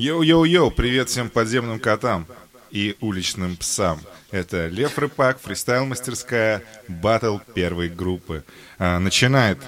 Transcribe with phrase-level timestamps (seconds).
[0.00, 2.26] Yo-yo-yo, привет всем подземным котам
[2.70, 4.00] и уличным псам.
[4.30, 8.42] Это Лев Рыпак, фристайл-мастерская, батл первой группы.
[8.78, 9.58] А, начинает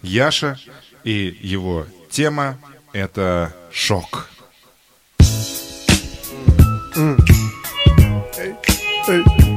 [0.00, 0.58] Яша,
[1.04, 2.56] и его тема—
[2.94, 4.30] это шок.
[8.38, 8.54] Эй,
[9.08, 9.51] эй.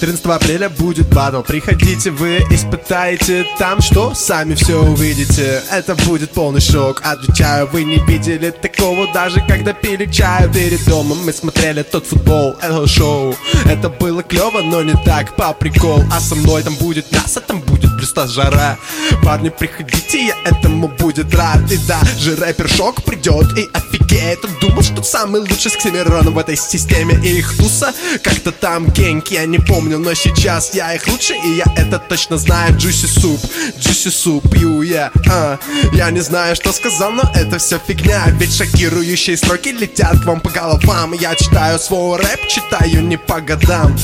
[0.00, 1.42] 14 апреля будет батл.
[1.42, 4.14] Приходите вы, испытаете там что?
[4.14, 5.62] Сами все увидите.
[5.70, 7.02] Это будет полный шок.
[7.04, 10.50] Отвечаю, вы не видели такого Даже когда пили чаю.
[10.50, 13.36] Перед домом Мы смотрели тот футбол, это шоу.
[13.66, 17.60] Это было клево, но не так по прикол А со мной там будет мясо, там
[17.60, 18.78] будет просто жара
[19.22, 21.70] Парни, приходите, я этому будет рад.
[21.70, 24.44] И даже рэпер Шок придет и офигеет.
[24.44, 27.20] Он думал, что самый лучший с Ксимироном в этой системе.
[27.22, 31.56] И их туса как-то там генг, я не помню но сейчас я их лучше И
[31.56, 33.40] я это точно знаю, Джуси Суп
[33.78, 35.58] Джуси Суп, пью я, а.
[35.92, 38.24] Я не знаю, что сказал, но это все фигня.
[38.38, 41.12] Ведь шокирующие строки летят к вам по головам.
[41.12, 43.96] Я читаю свой рэп, читаю не по годам.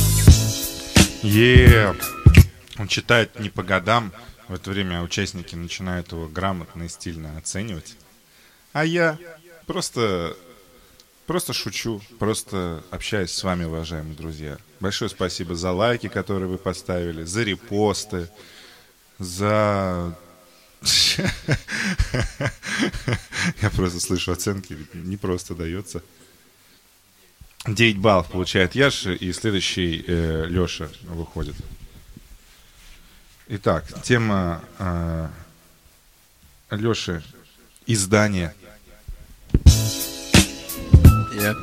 [1.23, 1.95] Е,
[2.79, 4.13] он читает не по годам
[4.49, 7.97] В это время участники начинают его грамотно и стильно оценивать
[8.73, 9.19] А я
[9.67, 10.37] просто
[11.27, 14.59] Просто шучу, просто общаюсь с вами, уважаемые друзья.
[14.79, 18.29] Большое спасибо за лайки, которые вы поставили, за репосты,
[19.19, 20.17] за...
[23.61, 26.01] Я просто слышу оценки, не просто дается.
[27.67, 31.57] 9 баллов получает Яша, и следующий э, Леша выходит.
[33.49, 35.29] Итак, тема э,
[36.73, 37.23] Леши
[37.87, 38.53] издание.
[41.33, 41.55] Yeah.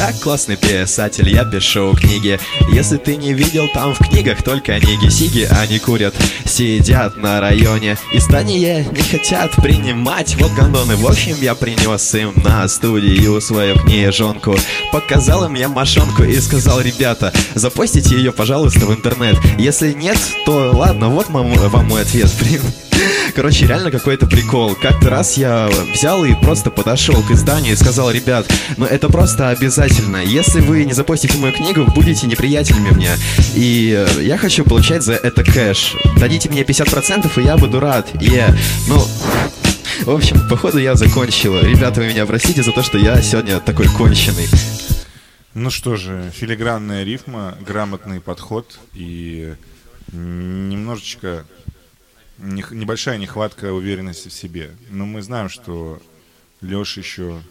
[0.00, 2.40] Я классный писатель, я пишу книги.
[2.70, 6.14] Если ты не видел, там в книгах только ниги Сиги, они курят,
[6.50, 7.96] сидят на районе.
[8.12, 10.36] Издания не хотят принимать.
[10.40, 14.56] Вот гондоны, в общем, я принес им на студию свою книжонку.
[14.92, 19.36] Показал им я мошонку и сказал, ребята, запостите ее, пожалуйста, в интернет.
[19.58, 22.62] Если нет, то ладно, вот вам мой ответ, блин
[23.34, 24.74] Короче, реально какой-то прикол.
[24.74, 28.46] Как-то раз я взял и просто подошел к изданию и сказал, ребят,
[28.76, 30.18] ну это просто обязательно.
[30.18, 33.10] Если вы не запостите мою книгу, будете неприятелями мне.
[33.54, 35.96] И э, я хочу получать за это кэш.
[36.18, 38.08] Дадите мне 50%, и я буду рад.
[38.14, 38.56] Yeah.
[38.88, 39.06] ну,
[40.04, 41.58] в общем, походу я закончил.
[41.60, 44.48] Ребята, вы меня простите за то, что я сегодня такой конченый.
[45.54, 49.54] Ну что же, филигранная рифма, грамотный подход и
[50.12, 51.44] немножечко
[52.40, 54.72] небольшая нехватка уверенности в себе.
[54.88, 56.00] Но мы знаем, что
[56.60, 57.42] Леша еще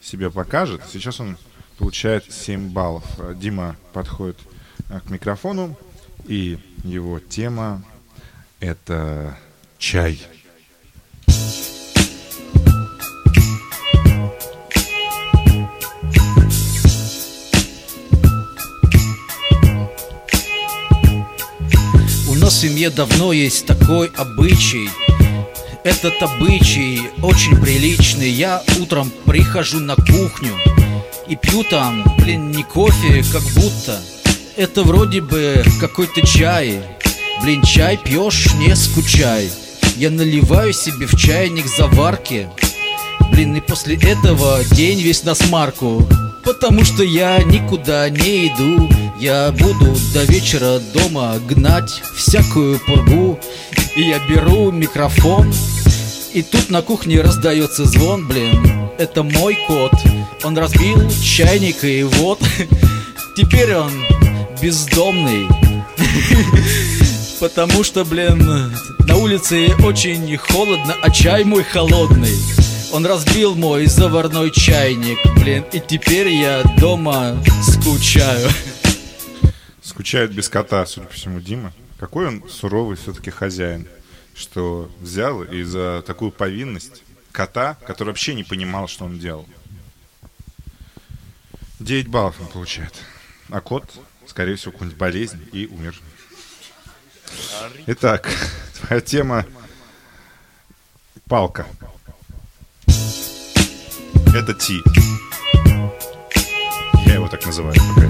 [0.00, 0.82] себя покажет.
[0.90, 1.36] Сейчас он
[1.78, 3.04] получает 7 баллов.
[3.36, 4.38] Дима подходит
[4.88, 5.78] э, к микрофону,
[6.26, 7.82] и его тема—
[8.60, 9.38] это
[9.78, 10.20] чай.
[11.26, 11.69] в
[22.60, 24.90] семье давно есть такой обычай.
[25.82, 28.28] Этот обычай очень приличный.
[28.28, 30.52] Я утром прихожу на кухню
[31.26, 33.98] И пью там, блин, не кофе, как будто.
[34.58, 36.82] Это вроде бы какой-то чай.
[37.42, 39.50] Блин, чай пьешь, не скучай.
[39.96, 42.46] Я наливаю себе в чайник заварки.
[43.32, 46.06] Блин, и после этого день весь на смарку.
[46.44, 48.86] Потому что я никуда не иду
[49.20, 53.38] Я буду до вечера дома гнать всякую пургу.
[53.94, 55.52] И я беру микрофон
[56.32, 59.92] И тут на кухне раздается звон, блин Это мой кот.
[60.42, 62.40] Он разбил чайник и вот.
[63.36, 63.92] Теперь он
[64.62, 65.46] бездомный.
[67.40, 72.36] Потому что, блин, на улице очень холодно, а чай мой холодный.
[72.92, 78.48] Он разбил мой заварной чайник, блин, и теперь я дома скучаю.
[80.00, 81.74] Скучает без кота, судя по всему, Дима.
[81.98, 83.86] Какой он суровый все-таки хозяин,
[84.34, 87.02] что взял и за такую повинность
[87.32, 89.46] кота, который вообще не понимал, что он делал.
[91.80, 92.94] 9 баллов он получает.
[93.50, 93.84] А кот,
[94.26, 96.00] скорее всего, какую-нибудь болезнь и умер.
[97.88, 98.26] Итак,
[98.80, 99.44] твоя тема
[101.28, 101.66] палка.
[104.34, 104.80] Это Ти.
[107.04, 108.08] Я его так называю, пока.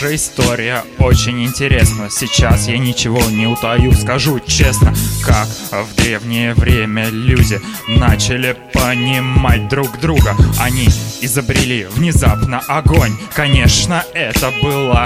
[0.00, 2.08] Наша история очень интересна.
[2.08, 4.94] Сейчас я ничего не утаю, скажу честно.
[5.22, 10.34] Как в древнее время люди начали понимать друг друга.
[10.58, 10.88] Они
[11.20, 13.12] изобрели внезапно огонь.
[13.34, 15.04] Конечно, это была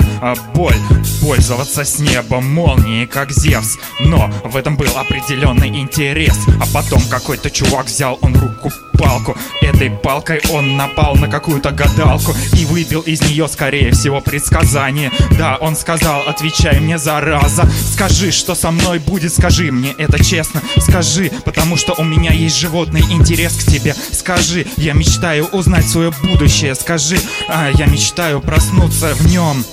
[0.55, 0.79] боль.
[1.21, 3.77] Пользоваться с неба молнией, как Зевс.
[3.99, 6.39] Но в этом был определенный интерес.
[6.61, 8.71] А потом какой-то чувак взял он руку
[9.05, 9.37] палку.
[9.61, 15.13] Этой палкой он напал на какую-то гадалку И выбил из нее, скорее всего, предсказание.
[15.39, 17.69] Да, он сказал, отвечай мне, зараза.
[17.93, 20.63] Скажи, что со мной будет, скажи мне это честно.
[20.79, 23.95] Скажи, потому что у меня есть животный интерес к тебе.
[24.13, 26.75] Скажи, я мечтаю узнать свое будущее.
[26.75, 27.19] Скажи,
[27.49, 29.65] а, я мечтаю проснуться в нем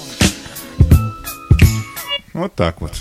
[2.33, 2.91] Вот так вот.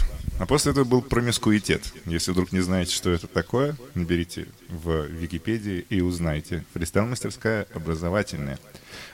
[0.40, 1.92] А после этого был промискуитет.
[2.06, 6.64] Если вдруг не знаете, что это такое, наберите в Википедии и узнайте.
[6.72, 8.58] Фристайл-мастерская образовательная.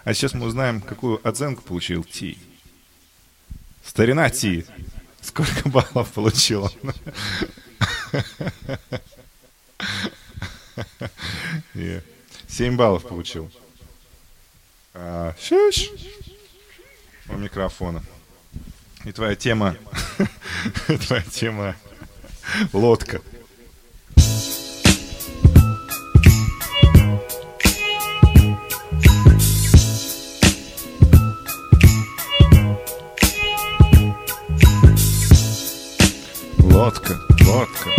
[0.05, 2.38] А сейчас мы узнаем, какую оценку получил Ти.
[3.84, 4.67] Старина Ти.
[5.20, 6.73] Сколько баллов получил он?
[11.75, 12.76] Yeah.
[12.76, 13.50] Баллов получил.
[14.94, 15.90] А, Шиш.
[17.28, 18.02] У микрофона.
[19.06, 19.76] И твоя тема...
[21.06, 21.76] твоя тема...
[22.73, 23.20] Лодка.
[36.59, 37.14] Лодка,
[37.47, 37.91] лодка,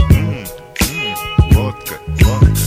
[1.53, 2.57] лодка, лодка.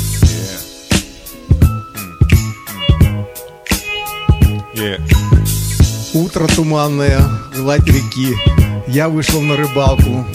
[6.15, 7.21] Утро туманное,
[7.61, 8.37] гладь реки.
[8.89, 10.27] Я вышел на рыбалку.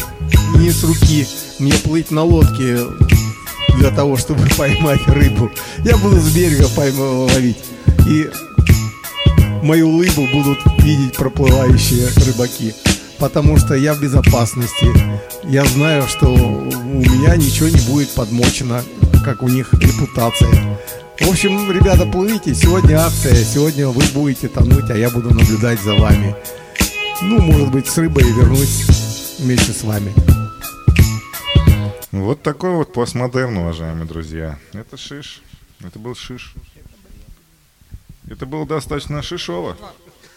[0.57, 1.27] Не с руки
[1.59, 2.79] мне плыть на лодке
[3.77, 5.51] для того, чтобы поймать рыбу.
[5.83, 7.57] Я буду с берега пойма- ловить.
[8.07, 8.29] И
[9.63, 12.73] мою улыбу будут видеть проплывающие рыбаки.
[13.17, 14.87] Потому что я в безопасности.
[15.45, 18.83] Я знаю, что у меня ничего не будет подмочено,
[19.23, 20.79] как у них репутация.
[21.21, 22.53] В общем, ребята, плывите.
[22.53, 23.35] Сегодня акция.
[23.35, 26.35] Сегодня вы будете тонуть, а я буду наблюдать за вами.
[27.21, 30.13] Ну, может быть, с рыбой вернусь вместе с вами.
[32.11, 34.59] Вот такой вот постмодерн, уважаемые друзья.
[34.73, 35.41] Это шиш.
[35.79, 36.53] Это был шиш.
[38.27, 39.77] Это было достаточно шишово.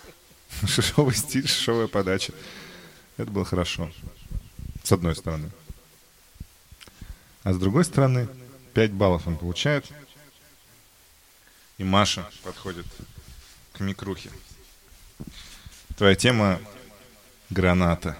[0.66, 2.32] Шишовый стиль, шишовая подача.
[3.16, 3.90] Это было хорошо.
[4.84, 5.50] С одной стороны.
[7.42, 8.28] А с другой стороны,
[8.74, 9.84] 5 баллов он получает.
[11.78, 12.86] И Маша подходит
[13.72, 14.30] к микрухе.
[15.98, 16.58] Твоя тема—
[17.50, 18.14] граната.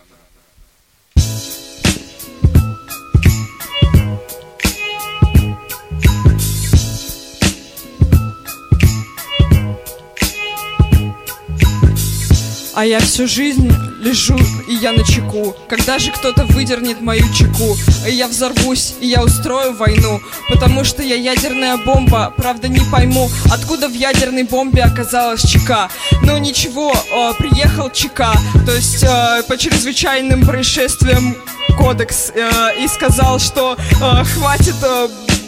[12.78, 14.38] А я всю жизнь лежу,
[14.68, 15.56] и я на чеку.
[15.68, 17.76] Когда же кто-то выдернет мою чеку,
[18.06, 20.20] и я взорвусь, и я устрою войну.
[20.48, 25.88] Потому что я ядерная бомба, правда не пойму, откуда в ядерной бомбе оказалась чека.
[26.22, 28.32] Но ничего, э, приехал ЧК,
[28.64, 31.36] то есть э, по чрезвычайным происшествиям
[31.76, 34.76] кодекс, э, и сказал, что э, хватит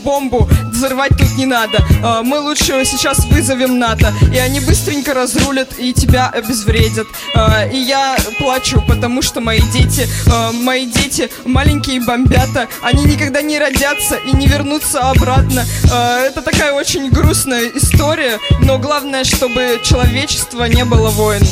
[0.04, 1.78] бомбу взрывать тут не надо.
[2.02, 7.06] Э, Мы лучше сейчас вызовем НАТО, и они быстренько разрулят и тебя обезвредят.
[7.34, 13.42] Э, И я плачу, потому что мои дети, э, мои дети маленькие бомбята, они никогда
[13.42, 15.64] не родятся и не вернутся обратно.
[15.84, 21.42] Это такая очень грустная история, но главное, чтобы человечество не было войн.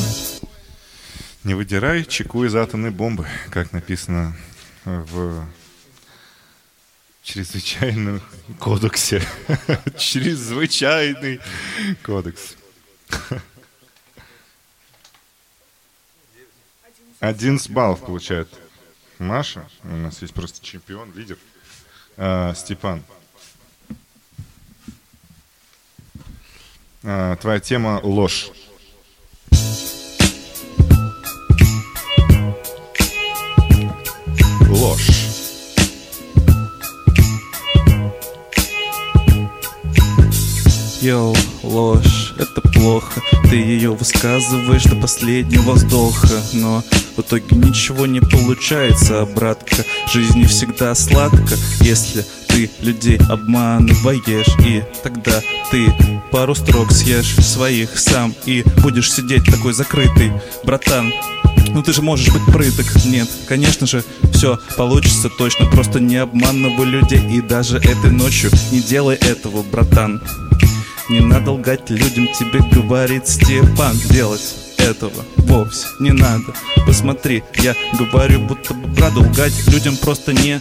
[1.44, 4.37] Не выдирай чеку из атомной бомбы, как написано
[4.84, 5.44] в
[7.28, 8.20] чрезвычайном
[8.58, 9.23] кодексе.
[9.99, 11.40] Чрезвычайный
[12.02, 12.56] кодекс.
[17.20, 18.49] Одиннадцать баллов получает
[19.18, 19.68] Маша.
[19.82, 21.37] У нас есть просто чемпион, лидер.
[22.16, 23.04] А, Степан.
[27.02, 28.00] А, твоя тема.
[28.02, 28.50] Ложь.
[41.00, 43.22] Йоу, ложь, это плохо.
[43.48, 46.82] Ты ее высказываешь до последнего вздоха Но
[47.16, 49.84] в итоге ничего не получается, братка.
[50.12, 54.48] Жизнь не всегда сладко, если ты людей обманываешь.
[54.66, 55.40] И тогда
[55.70, 55.86] ты
[56.32, 60.32] пару строк съешь своих сам И будешь сидеть такой закрытый,
[60.64, 61.12] братан.
[61.68, 62.86] Ну ты же можешь быть прыток.
[63.04, 64.02] Нет, конечно же,
[64.34, 65.66] все получится точно.
[65.66, 70.20] Просто не обманывай людей И даже этой ночью не делай этого, братан
[71.08, 76.54] Не надо лгать людям, тебе говорит Степан Делать этого вовсе не надо
[76.86, 80.60] Посмотри, я говорю, будто бы правда лгать Людям просто не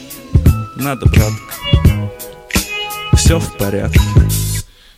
[0.77, 1.53] надо, братка
[3.13, 3.99] Все в порядке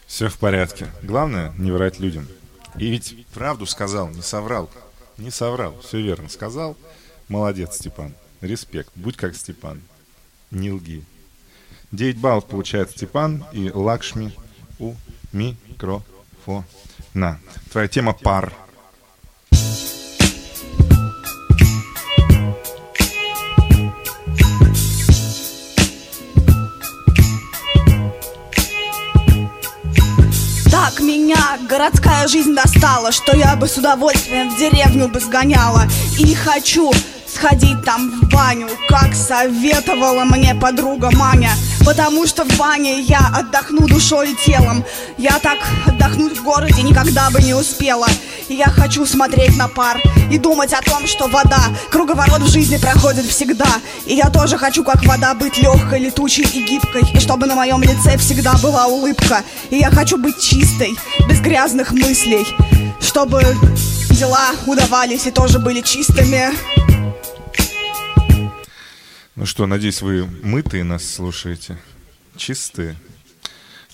[0.05, 0.87] Все в порядке.
[1.01, 2.27] Главное, не врать людям.
[2.77, 4.69] И ведь правду сказал, не соврал.
[5.17, 6.75] Не соврал, все верно сказал.
[7.27, 8.13] Молодец, Степан.
[8.41, 8.91] Респект.
[8.95, 9.81] Будь как Степан.
[10.51, 11.03] Не лги.
[11.91, 14.33] 9 баллов получает Степан и Лакшми
[14.79, 14.93] у
[15.31, 17.39] микрофона.
[17.71, 18.51] Твоя тема пар.
[30.71, 35.83] Так меня городская жизнь достала, что я бы с удовольствием в деревню бы сгоняла.
[36.17, 36.91] И хочу
[37.39, 41.51] сходить там в баню, как советовала мне подруга Маня.
[41.85, 44.83] Потому что в бане я отдохну душой и телом.
[45.17, 48.07] Я так отдохнуть в городе никогда бы не успела.
[48.49, 52.77] И я хочу смотреть на пар и думать о том, что вода, круговорот в жизни
[52.77, 53.79] проходит всегда.
[54.05, 57.03] И я тоже хочу, как вода, быть легкой, летучей и гибкой.
[57.13, 59.43] И чтобы на моем лице всегда была улыбка.
[59.69, 62.45] И я хочу быть чистой, без грязных мыслей.
[62.99, 63.41] Чтобы
[64.09, 66.88] дела удавались и тоже были чистыми.
[69.39, 71.77] Ну что, надеюсь, вы мытые нас слушаете,
[72.35, 72.97] чистые.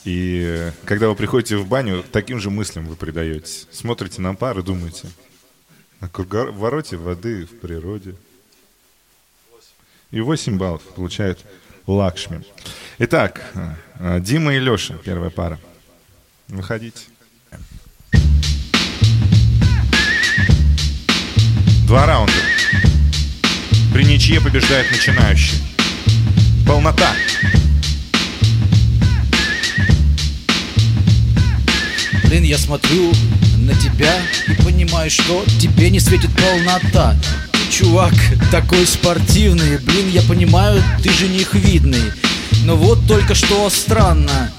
[0.03, 3.67] И когда вы приходите в баню, таким же мыслям вы предаетесь.
[3.71, 5.07] Смотрите на пар и думаете
[5.99, 8.15] о круговороте воды в природе.
[10.09, 11.45] И 8 баллов получает
[11.85, 12.43] Лакшми.
[12.97, 13.43] Итак,
[13.99, 15.59] э, Дима и Леша, первая пара.
[16.47, 17.03] Выходите.
[21.85, 22.54] Два раунда.
[23.95, 25.57] При ничье побеждает начинающий.
[26.67, 27.13] Полнота.
[32.25, 33.13] Блин, я смотрю
[33.59, 34.13] на тебя
[34.49, 37.15] и понимаю, что тебе не светит полнота.
[37.71, 38.13] Чувак,
[38.51, 42.11] такой спортивный, блин, я понимаю, ты жених видный.
[42.65, 44.51] Но вот только что странно,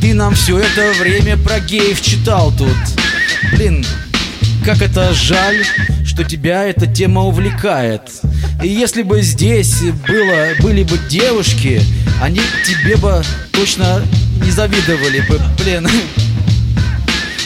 [0.00, 2.78] ты нам все это время про геев читал тут.
[3.52, 3.84] Блин,
[4.64, 5.66] как это жаль,
[6.20, 8.02] что тебя эта тема увлекает.
[8.62, 11.80] И если бы здесь было, были бы девушки,
[12.20, 13.22] они тебе бы
[13.52, 14.02] точно
[14.44, 15.88] не завидовали бы, блин.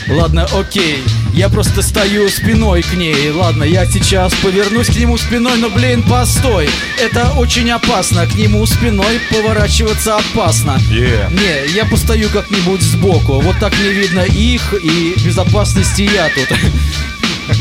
[0.08, 0.98] Ладно, окей,
[1.34, 3.30] я просто стою спиной к ней.
[3.30, 6.68] Ладно, я сейчас повернусь к нему спиной Но, блин, постой,
[7.00, 8.26] это очень опасно.
[8.26, 10.78] К нему спиной поворачиваться опасно.
[10.90, 11.32] Yeah.
[11.32, 13.40] Не, я постою как-нибудь сбоку.
[13.40, 16.58] Вот так не видно их и безопасности я тут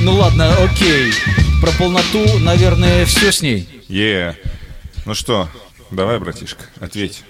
[0.02, 1.14] Ну ладно, окей
[1.62, 4.38] Про полноту, наверное, все с ней Е.
[5.06, 5.50] Ну что,
[5.92, 7.24] давай, братишка, ответь.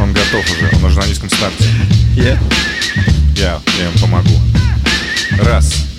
[0.00, 1.64] Он готов уже, он уже на низком старте.
[2.16, 2.38] Я?
[3.36, 4.40] Я, я ему помогу.
[5.38, 5.91] Раз.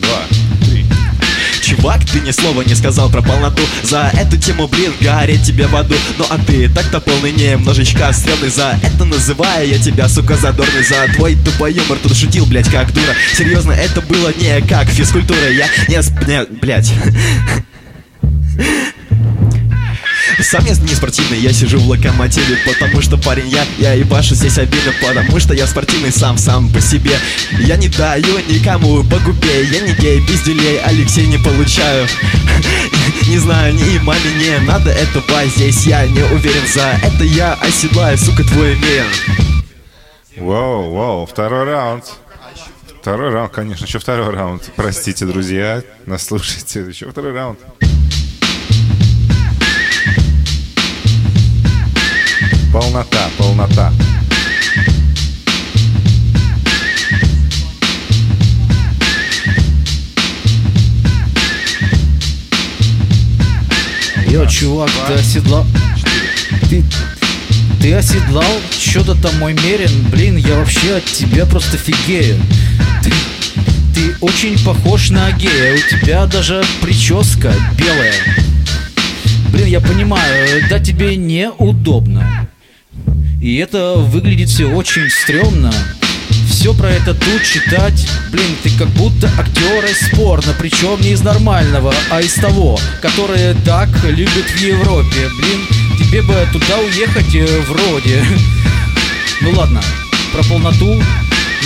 [1.84, 3.62] Чувак, ты ни слова не сказал про полноту.
[3.84, 5.96] За эту тему, блин, гореть тебе в аду.
[6.18, 8.48] Ну а ты так-то полный немножечко стрёмный.
[8.48, 10.82] За это называю я тебя, сука, задорный.
[10.82, 13.14] За твой тупой юмор тут шутил, блядь, как дура.
[13.36, 15.52] Серьезно, это было не как физкультура.
[15.52, 15.98] Я не...
[16.26, 16.94] не блядь
[20.44, 24.58] сам я не спортивный, я сижу в локомотиве Потому что парень я, я ебашу здесь
[24.58, 27.18] обильно Потому что я спортивный сам, сам по себе
[27.60, 32.08] Я не даю никому по губе Я не гей, пизделей, Алексей не получаю
[33.28, 38.18] Не знаю, ни маме не надо этого Здесь я не уверен, за это я оседлаю,
[38.18, 39.06] сука, твой мир
[40.38, 42.06] Вау, вау, второй раунд.
[43.02, 44.72] Второй раунд, конечно, еще второй раунд.
[44.76, 46.82] Простите, друзья, нас слушайте.
[46.82, 47.60] Еще второй раунд.
[52.74, 53.94] Полнота, полнота.
[64.26, 65.68] Йо, чувак, ты оседлал...
[66.68, 66.84] Ты...
[67.80, 68.44] Ты оседлал?
[68.72, 69.92] Что-то там мой мерин?
[70.10, 72.42] Блин, я вообще от тебя просто фигею.
[73.04, 73.12] Ты...
[73.94, 78.16] Ты очень похож на гея У тебя даже прическа белая.
[79.52, 82.50] Блин, я понимаю, да тебе неудобно
[83.44, 85.70] И это выглядит все очень стрёмно.
[86.50, 88.08] Все про это тут читать.
[88.32, 93.54] Блин, ты как будто актер из порно Причем не из нормального, а из того Которые
[93.66, 95.30] так любят в Европе.
[95.38, 95.60] Блин,
[96.00, 98.24] тебе бы туда уехать э, вроде.
[99.42, 99.82] Ну ладно,
[100.32, 101.04] про полноту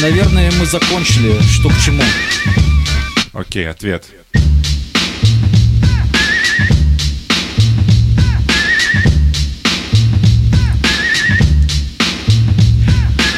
[0.02, 2.02] Наверное, мы закончили, что к чему.
[3.34, 4.04] Окей, ответ.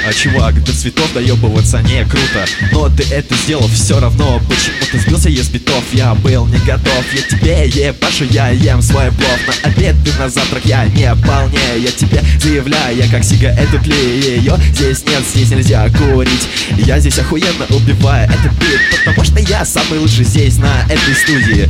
[0.09, 2.43] А чувак, до цветов доебываться не круто.
[2.71, 4.41] Но ты это сделал все равно.
[4.49, 5.83] Почему ты сбился из битов?
[5.93, 7.05] Я был не готов.
[7.13, 9.39] Я тебе ебашу, я ем свой плов.
[9.45, 14.37] На обед и на завтрак я не полнее Я тебе заявляю, я как сигарету клею.
[14.37, 16.49] Ее здесь нет, здесь нельзя курить.
[16.71, 21.69] Я здесь охуенно убиваю этот бит Потому что я самый лучший здесь, на этой студии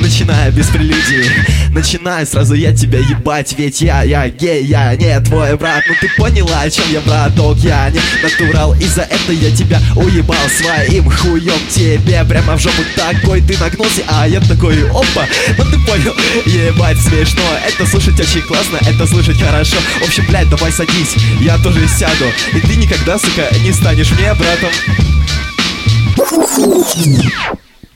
[0.00, 1.30] Начиная без прелюдии
[1.70, 6.08] Начинаю сразу я тебя ебать Ведь я, я гей, я не твой брат Ну ты
[6.16, 11.10] поняла, о чем я, браток Я не натурал, и за это я тебя уебал Своим
[11.10, 15.26] хуем тебе прямо в жопу Такой ты нагнулся, а я такой опа.
[15.58, 16.14] Ну ты понял,
[16.46, 17.42] ебать смешно.
[17.66, 19.76] Это слушать очень классно, это слушать хорошо.
[20.00, 22.26] В общем, блядь, давай садись, я тоже сяду.
[22.52, 24.70] И ты никогда, сука, не станешь мне братом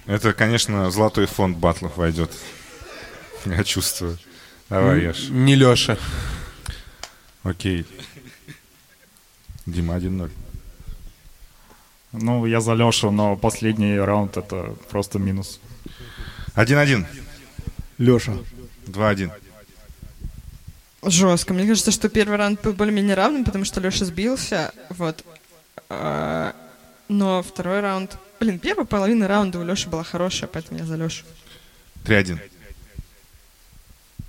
[0.07, 2.31] Это, конечно, золотой фонд батлов войдет.
[3.47, 4.19] Я чувствую.
[4.69, 5.29] Давай, Яш.
[5.29, 5.97] Не Леша.
[7.43, 7.87] Окей.
[9.67, 10.31] Дима 1-0.
[12.13, 15.61] Ну, я за Лешу, но последний раунд это просто минус.
[16.55, 17.07] 1-1.
[17.99, 18.33] Леша.
[18.87, 19.31] 2-1.
[21.03, 21.55] Жестко.
[21.55, 24.73] Мне кажется, что первый раунд был более-менее равным, потому что Леша сбился.
[24.91, 25.25] Вот.
[25.89, 26.55] А,
[27.09, 28.17] Но второй раунд...
[28.41, 31.25] Блин, первая половина раунда у Леши была хорошая, поэтому я за Лешу.
[32.05, 32.39] 3-1.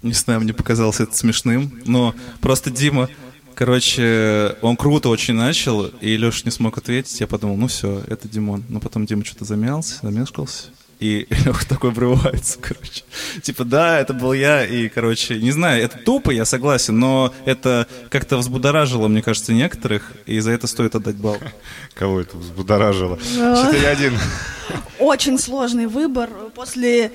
[0.04, 3.10] Не знаю, мне показалось это смешным, но просто Дима,
[3.56, 7.20] короче, он круто очень начал, и Леша не смог ответить.
[7.20, 8.64] Я подумал, ну все, это Димон.
[8.70, 10.70] Но потом Дима что-то замялся, замешкался.
[11.00, 13.04] И Леха такой обрывается, короче.
[13.42, 17.88] Типа, да, это был я, и, короче, не знаю, это тупо, я согласен, но это
[18.10, 21.38] как-то взбудоражило, мне кажется, некоторых, и за это стоит отдать балл.
[21.94, 23.16] Кого это взбудоражило?
[23.16, 24.18] 4-1.
[25.00, 26.30] Очень сложный выбор.
[26.56, 27.12] После,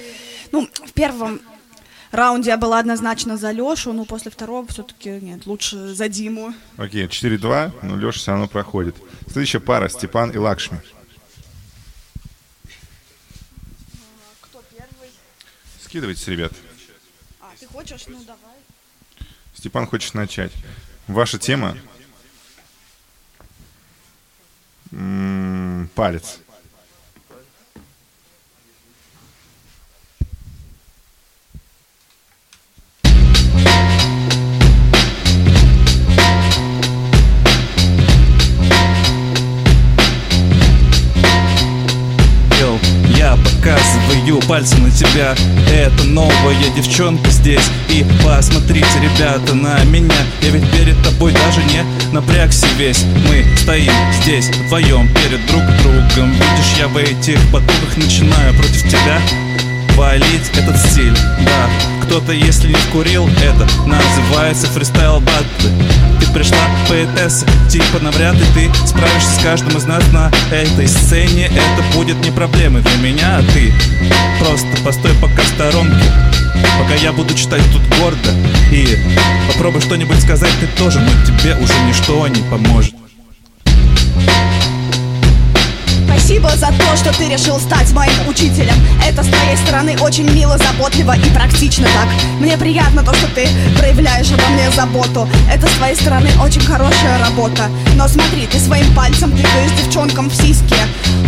[0.53, 1.41] ну, в первом
[2.11, 6.55] раунде я была однозначно за Лешу, но после второго все-таки нет, лучше за Диму.
[6.77, 8.97] Окей, 4-2, но Леша все равно проходит.
[9.27, 10.81] Следующая пара Степан и Лакшми.
[14.41, 15.11] Кто первый?
[15.91, 16.53] Скидывайтесь, ребят.
[17.41, 18.05] А, ты хочешь?
[18.07, 18.55] Ну, давай.
[19.55, 20.53] Степан хочет начать.
[21.09, 21.77] Ваша тема
[24.93, 26.39] М, палец.
[43.61, 45.35] Показываю пальцем на тебя.
[45.71, 47.71] Это новая девчонка здесь.
[47.91, 50.15] И посмотрите, ребята, на меня.
[50.41, 53.05] Я ведь перед тобой даже не напрягся весь.
[53.29, 53.93] Мы стоим
[54.23, 56.33] здесь вдвоем перед друг другом.
[56.33, 59.21] Видишь, я в этих потугах начинаю против тебя
[59.97, 61.71] Валить этот стиль, да
[62.05, 65.71] Кто-то, если не вкурил, это называется фристайл баттлы
[66.21, 71.47] Ты пришла поэтесса, типа навряд ли ты справишься с каждым из нас на этой сцене.
[71.47, 73.73] Это будет не проблемой для меня, а ты
[74.39, 76.05] Просто постой пока в сторонке.
[76.79, 78.31] Пока я буду читать тут гордо.
[78.71, 78.99] И
[79.49, 83.00] попробуй что-нибудь сказать ты тоже Но тебе уже ничто не поможет
[86.31, 88.77] Спасибо за то, что ты решил стать моим учителем.
[89.05, 92.07] Это с твоей стороны очень мило, заботливо и практично так.
[92.39, 95.29] Мне приятно то, что ты проявляешь обо мне заботу.
[95.53, 97.69] Это с твоей стороны очень хорошая работа.
[97.97, 100.77] Но смотри, ты своим пальцем тыкаешь девчонкам в сиськи.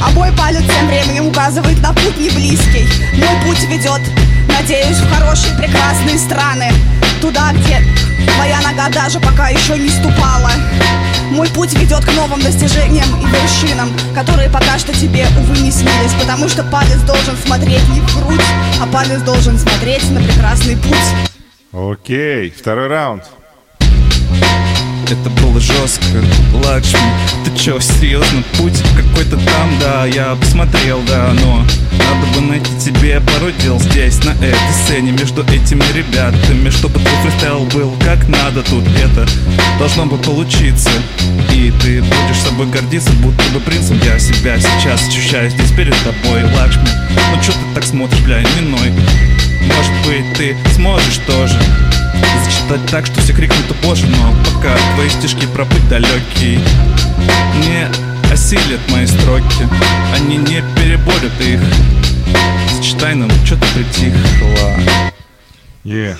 [0.01, 2.87] А мой палец тем временем указывает на путь не близкий.
[3.15, 4.03] Мой путь ведет,
[4.47, 6.73] надеюсь, в хорошие прекрасные страны.
[7.21, 7.83] Туда, где
[8.37, 10.53] твоя нога даже пока еще не ступала
[11.33, 16.13] мой путь ведет к новым достижениям и вершинам, которые пока что тебе, увы, не снились,
[16.21, 18.41] потому что палец должен смотреть не в грудь,
[18.81, 20.93] а палец должен смотреть на прекрасный путь.
[21.73, 23.25] Окей, второй раунд.
[25.13, 26.25] Это было жестко,
[26.65, 26.99] Лакшми
[27.45, 33.21] Ты чё, серьезно, путь какой-то там, да Я посмотрел, да, но Надо бы найти тебе
[33.21, 38.63] пару дел здесь, на этой сцене Между этими ребятами Чтобы твой фристайл был как надо
[38.63, 38.85] тут.
[39.03, 39.27] Это
[39.79, 40.91] должно бы получиться.
[41.53, 44.01] И ты будешь собой гордиться, будто бы принцем.
[44.05, 46.89] Я себя сейчас ощущаю здесь перед тобой, Лакшми.
[47.11, 48.93] Ну чё ты так смотришь, бля, не ной
[49.63, 51.59] Может быть, ты сможешь тоже
[52.45, 56.61] Зачитать так, что все крикнут «О боже!» Но пока твои стишки про путь далекий
[57.61, 57.89] Не
[58.33, 59.69] осилят мои строки
[60.15, 61.61] Они не переборют их.
[62.77, 64.79] Зачитай нам, что ты притихла
[65.85, 66.17] Е.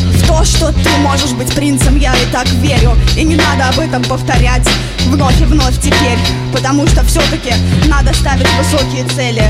[0.00, 2.96] В то, что ты можешь быть принцем, я и так верю.
[3.16, 4.68] И не надо об этом повторять
[5.06, 6.18] вновь и вновь теперь
[6.52, 7.52] Потому что все-таки
[7.88, 9.44] надо ставить высокие цели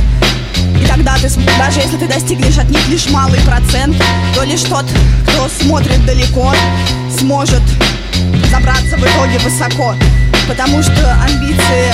[0.80, 3.96] И тогда ты, даже если ты достигнешь от них лишь малый процент
[4.34, 4.84] То лишь тот,
[5.26, 6.52] кто смотрит далеко,
[7.18, 7.62] сможет
[8.50, 9.94] забраться в итоге высоко.
[10.48, 11.92] Потому что амбиции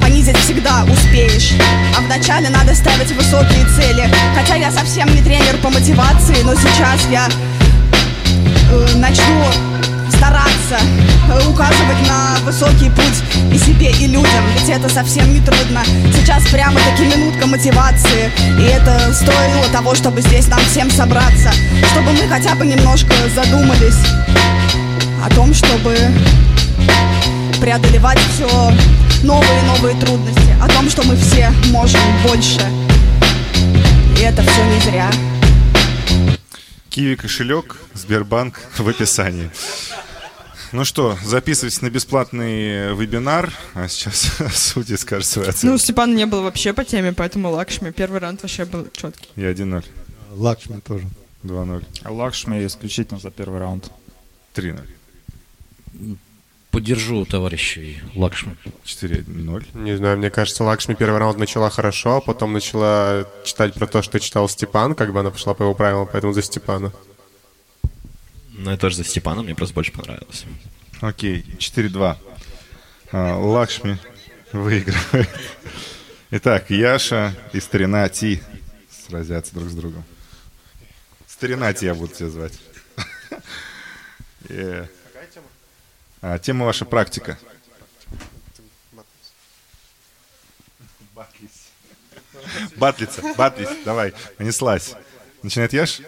[0.00, 1.52] понизить всегда успеешь.
[1.96, 4.08] А вначале надо ставить высокие цели.
[4.34, 7.28] Хотя я совсем не тренер по мотивации, но сейчас я
[8.70, 9.69] э, начну
[10.20, 10.76] стараться
[11.48, 15.82] указывать на высокий путь и себе, и людям, ведь это совсем не трудно.
[16.14, 21.50] Сейчас прямо-таки минутка мотивации, и это стоило того, чтобы здесь нам всем собраться,
[21.92, 23.96] чтобы мы хотя бы немножко задумались
[25.24, 25.96] о том, чтобы
[27.58, 28.46] преодолевать все
[29.22, 32.60] новые и новые трудности, о том, что мы все можем больше.
[34.18, 35.10] И это все не зря.
[36.90, 39.50] Киви кошелек, Сбербанк в описании.
[40.72, 45.78] Ну что, записывайтесь на бесплатный вебинар, а сейчас судьи скажут свою Ну, оценку.
[45.78, 47.90] Степана не было вообще по теме, поэтому Лакшми.
[47.90, 49.28] Первый раунд вообще был четкий.
[49.34, 49.84] И 1-0,
[50.32, 51.08] Лакшми тоже.
[51.42, 53.90] 2-0, Лакшми исключительно за первый раунд.
[54.54, 54.78] 3-0,
[56.70, 58.56] Поддержу товарищей Лакшми.
[58.84, 59.64] 4-0.
[59.74, 64.02] Не знаю, мне кажется, Лакшми первый раунд начала хорошо, а потом начала читать про то,
[64.02, 66.92] что читал Степан, как бы она пошла по его правилам, поэтому за Степана.
[68.62, 70.44] Ну, я тоже за Степана, мне просто больше понравилось.
[71.00, 72.18] Окей, 4-2.
[73.10, 73.98] А, Лакшми
[74.52, 75.30] выигрывает.
[76.30, 78.42] Итак, Яша и Старина Ти
[78.90, 80.04] сразятся друг с другом.
[81.26, 82.52] Старина Ти я буду тебя звать.
[84.48, 84.86] Э.
[86.20, 87.38] А, тема ваша практика.
[92.76, 94.94] Батлица, батлись, давай, понеслась.
[95.42, 96.00] Начинает Яш?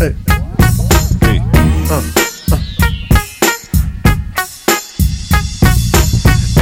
[0.00, 0.14] Эй.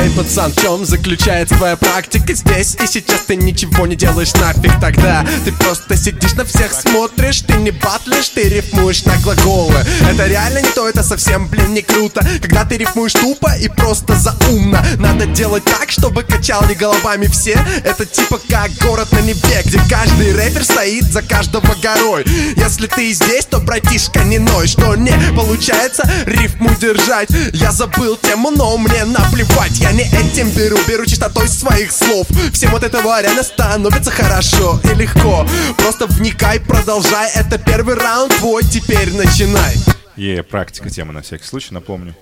[0.09, 2.33] Эй, пацан, в чем заключается твоя практика?
[2.33, 5.25] Здесь И сейчас ты ничего не делаешь нафиг тогда.
[5.45, 9.85] Ты просто сидишь на всех смотришь Ты не батлишь, ты рифмуешь на глаголы.
[10.11, 12.27] Это реально не то, это совсем, блин, не круто.
[12.41, 17.59] Когда ты рифмуешь тупо и просто заумно Надо делать так, чтобы качали головами все.
[17.85, 22.25] Это типа как город на Неве Где каждый рэпер стоит за каждого горой.
[22.57, 27.29] Если ты здесь, то, братишка, не ной Что не получается рифму держать.
[27.53, 32.27] Я забыл тему, но мне наплевать Я не этим беру, беру чистотой своих слов.
[32.53, 35.47] Всем от этого реально становится хорошо и легко.
[35.77, 39.77] Просто вникай, продолжай Это первый раунд твой, теперь начинай.
[40.17, 42.15] Е, практика тема на всякий случай, напомню.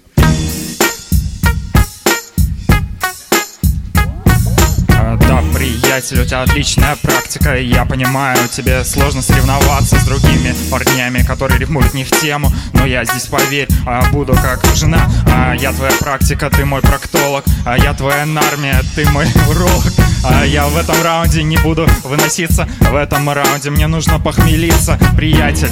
[4.89, 7.57] А, Да, приятель, у тебя отличная практика.
[7.57, 12.53] Я понимаю, тебе сложно соревноваться с другими парнями Которые рифмуют не в тему.
[12.75, 15.11] Но я здесь, поверь, а, буду как жена.
[15.27, 17.45] А Я твоя практика, ты мой проктолог.
[17.65, 19.93] А я твоя нармия, ты мой уролог.
[20.47, 22.69] Я в этом раунде не буду выноситься.
[22.81, 24.99] В этом раунде мне нужно похмелиться.
[25.17, 25.71] Приятель,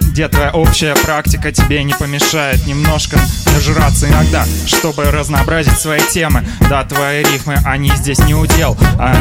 [0.00, 1.52] где твоя общая практика?
[1.52, 3.18] Тебе не помешает немножко
[3.54, 6.44] нажраться иногда, чтобы разнообразить свои темы.
[6.68, 8.76] Да, твои рифмы, они здесь не удел.
[8.98, 9.19] А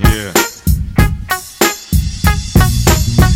[0.00, 0.43] Е.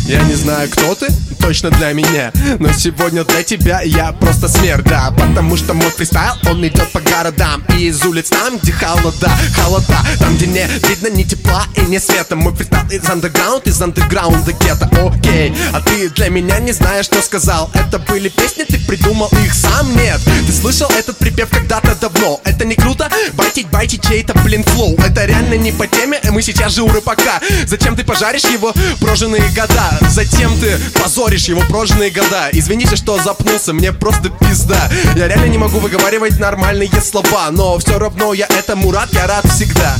[0.09, 1.07] Я не знаю, кто ты,
[1.39, 2.31] точно для меня.
[2.57, 5.11] Но сегодня для тебя я просто смерть, да.
[5.11, 7.63] Потому что мой фристайл, он идет по городам.
[7.77, 9.99] И из улиц там, где холода, холода.
[10.17, 12.35] Там, где не видно ни тепла и ни света.
[12.35, 14.89] Мой фристайл из андеграунд, из андеграунда гетто.
[14.99, 17.69] Окей, а ты для меня не знаешь, что сказал.
[17.75, 20.19] Это были песни, ты придумал их сам, нет.
[20.47, 22.41] Ты слышал этот припев когда-то давно?
[22.45, 23.07] Это не круто?
[23.33, 24.95] Байтить, байтить чей-то, блин, флоу.
[24.97, 27.39] Это реально не по теме, мы сейчас же у рыбака.
[27.67, 29.98] Зачем ты пожаришь его прожженные года?
[30.07, 32.49] Затем ты позоришь его прожженные года.
[32.51, 34.89] Извините, что запнулся, мне просто пизда.
[35.15, 39.45] Я реально не могу выговаривать нормальные слова Но все равно я этому рад, я рад
[39.45, 39.95] всегда.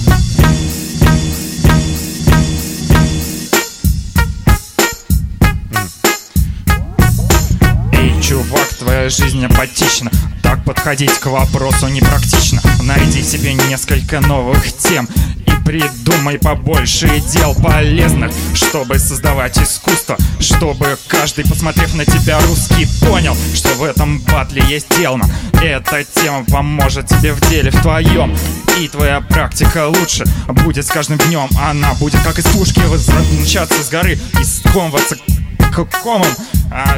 [8.21, 10.11] Чувак, твоя жизнь апатична
[10.49, 12.59] Так подходить к вопросу непрактично.
[12.81, 15.07] Найди себе несколько новых тем
[15.45, 23.37] И придумай побольше дел полезных Чтобы создавать искусство Чтобы каждый, посмотрев на тебя, русский понял
[23.53, 25.21] Что в этом батле есть дело.
[25.61, 28.35] Эта тема поможет тебе в деле в твоем
[28.79, 30.25] И твоя практика лучше
[30.65, 31.47] будет с каждым днем.
[31.61, 36.33] Она будет как из пушки возвращаться с горы И сковываться к комом
[36.71, 36.97] а,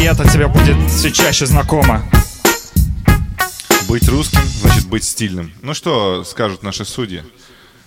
[0.00, 2.00] И это тебе будет все чаще знакомо
[3.94, 5.52] Быть русским значит быть стильным.
[5.62, 7.22] Ну что скажут наши судьи?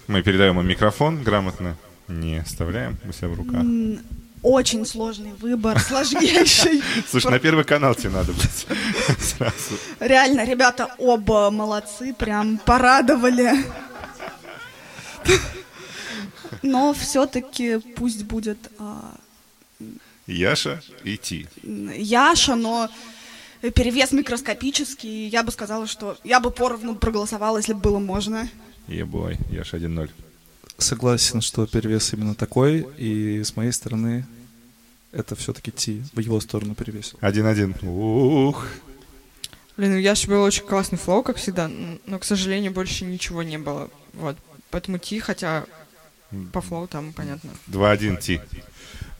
[0.07, 1.75] Мы передаем им микрофон грамотно.
[2.07, 3.61] Не оставляем у себя в руках.
[4.41, 6.81] Очень сложный выбор, сложнейший.
[7.09, 8.67] Слушай, на первый канал тебе надо быть.
[9.19, 9.77] Сразу.
[9.99, 13.65] Реально, ребята оба молодцы, прям порадовали.
[16.61, 19.13] Но все-таки пусть будет а,
[20.25, 21.47] Яша и Ти.
[21.63, 22.89] Яша, но
[23.61, 25.27] перевес микроскопический.
[25.27, 28.49] Я бы сказала, что я бы поровну проголосовала, если бы было можно.
[28.87, 30.09] Ебой, Яша 1-0.
[30.77, 34.25] Согласен, что перевес именно такой, и с моей стороны
[35.11, 37.17] это все-таки Ти в его сторону перевесил.
[37.21, 37.85] 1-1.
[37.87, 38.65] Ух.
[39.75, 41.69] Блин, у Яши был очень классный флоу, как всегда,
[42.05, 43.89] но, к сожалению, больше ничего не было.
[44.13, 44.37] Вот.
[44.69, 45.65] Поэтому Ти, хотя
[46.51, 47.51] по флоу там понятно.
[47.67, 48.41] 2-1 Ти.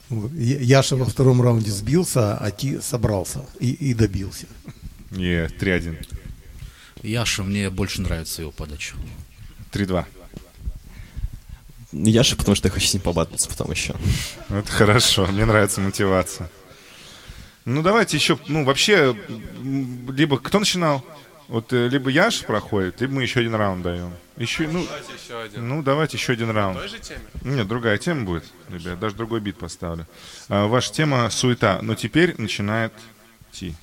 [0.10, 4.48] Яша во втором раунде сбился, а Ти собрался и, и добился.
[5.12, 6.06] Не, 3-1.
[7.04, 8.96] Яша, мне больше нравится его подача.
[9.72, 10.06] 3-2.
[11.92, 13.96] Яша, потому что я хочу с ним побататься потом еще.
[14.50, 16.50] Это хорошо, мне нравится мотивация.
[17.66, 19.16] Ну, давайте еще, ну, вообще,
[20.10, 21.04] либо кто начинал?
[21.48, 24.14] Вот э, либо Яш проходит, либо мы еще один раунд даем.
[24.36, 24.86] Еще, ну,
[25.56, 26.80] ну, давайте еще один раунд.
[27.42, 30.06] Нет, другая тема будет, ребят, даже другой бит поставлю.
[30.50, 32.92] А, ваша тема суета, но теперь начинает
[33.52, 33.74] Ти.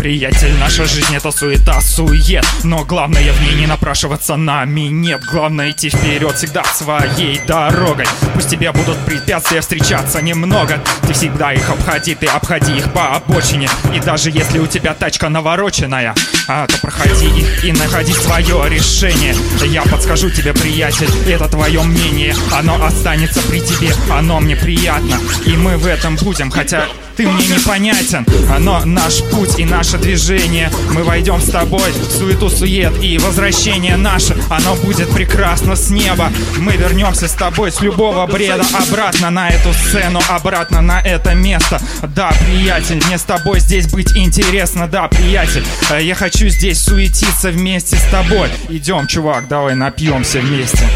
[0.00, 2.46] Приятель, наша жизнь это суета, сует.
[2.64, 8.06] Но главное в ней не напрашиваться нами Нет, главное идти вперед всегда своей дорогой.
[8.32, 10.82] Пусть тебе будут препятствия встречаться немного.
[11.06, 13.68] Ты всегда их обходи, ты обходи их по обочине.
[13.94, 16.14] И даже если у тебя тачка навороченная
[16.48, 19.34] а, То проходи их и находи свое решение.
[19.66, 22.34] Я подскажу тебе, приятель, это твое мнение.
[22.54, 25.18] Оно останется при тебе, оно мне приятно.
[25.44, 26.86] И мы в этом будем, хотя
[27.20, 28.24] ты мне непонятен.
[28.60, 33.96] Но наш путь и наше движение Мы войдем с тобой в суету сует И возвращение
[33.96, 36.32] наше, оно будет прекрасно с неба.
[36.58, 41.80] Мы вернемся с тобой с любого бреда Обратно на эту сцену, обратно на это место.
[42.02, 44.88] Да, приятель, мне с тобой здесь быть интересно.
[44.88, 48.48] Да, приятель, э, я хочу здесь суетиться вместе с тобой.
[48.68, 50.88] Идем, чувак, давай напьемся вместе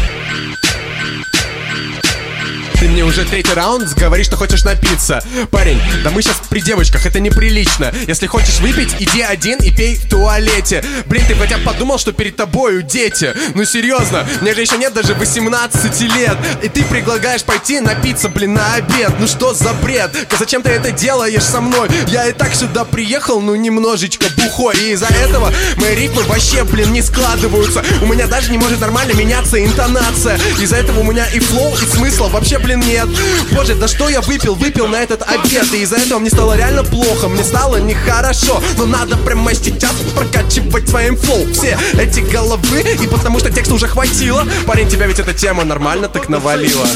[2.85, 5.19] Ты мне уже третий раунд говоришь, что хочешь напиться.
[5.49, 7.91] Парень, да мы сейчас при девочках, это неприлично.
[8.05, 10.85] Если хочешь выпить, иди один и пей в туалете.
[11.07, 13.33] Блин, ты хотя бы подумал, что перед тобою дети.
[13.55, 16.37] Ну серьезно, мне же еще нет даже 18 лет.
[16.61, 19.13] И ты предлагаешь пойти напиться, блин, на обед.
[19.17, 20.11] Ну что за бред?
[20.37, 21.89] Зачем ты это делаешь со мной?
[22.09, 24.75] Я и так сюда приехал, ну немножечко бухой.
[24.77, 27.83] И из-за этого мои ритмы вообще, блин, не складываются.
[28.03, 30.37] У меня даже не может нормально меняться интонация.
[30.61, 33.07] Из-за этого у меня и flow, и смысла вообще, блин, нет
[33.53, 34.55] Боже, да что я выпил?
[34.55, 38.85] Выпил на этот обед И из-за этого мне стало реально плохо Мне стало нехорошо Но
[38.85, 44.45] надо прямо сейчас прокачивать своим flow Все эти головы И потому что текста уже хватило
[44.65, 46.87] Парень, тебя ведь эта тема нормально так навалила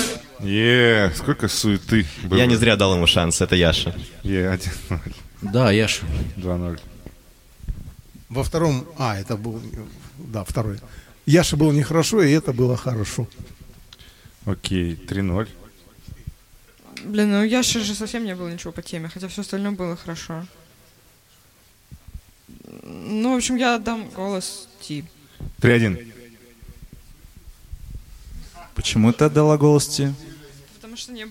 [0.41, 2.37] Е, сколько суеты было.
[2.37, 3.93] Я не зря дал ему шанс, это Яша.
[4.23, 4.57] Е,
[4.89, 4.99] 1-0.
[5.41, 6.05] Да, Яша.
[6.37, 6.79] 2-0.
[8.29, 8.85] Во втором...
[8.97, 9.59] А, это был...
[10.17, 10.79] Да, второй.
[11.25, 13.27] Яша был нехорошо, и это было хорошо.
[14.45, 15.47] Окей, 3-0.
[17.03, 20.45] Блин, ну Яши же совсем не было ничего по теме, хотя все остальное было хорошо.
[22.83, 25.05] Ну, в общем, я отдам голос Ти.
[25.59, 26.13] 3-1.
[28.75, 30.13] Почему ты отдала голос Ти?
[30.75, 31.27] Потому что не,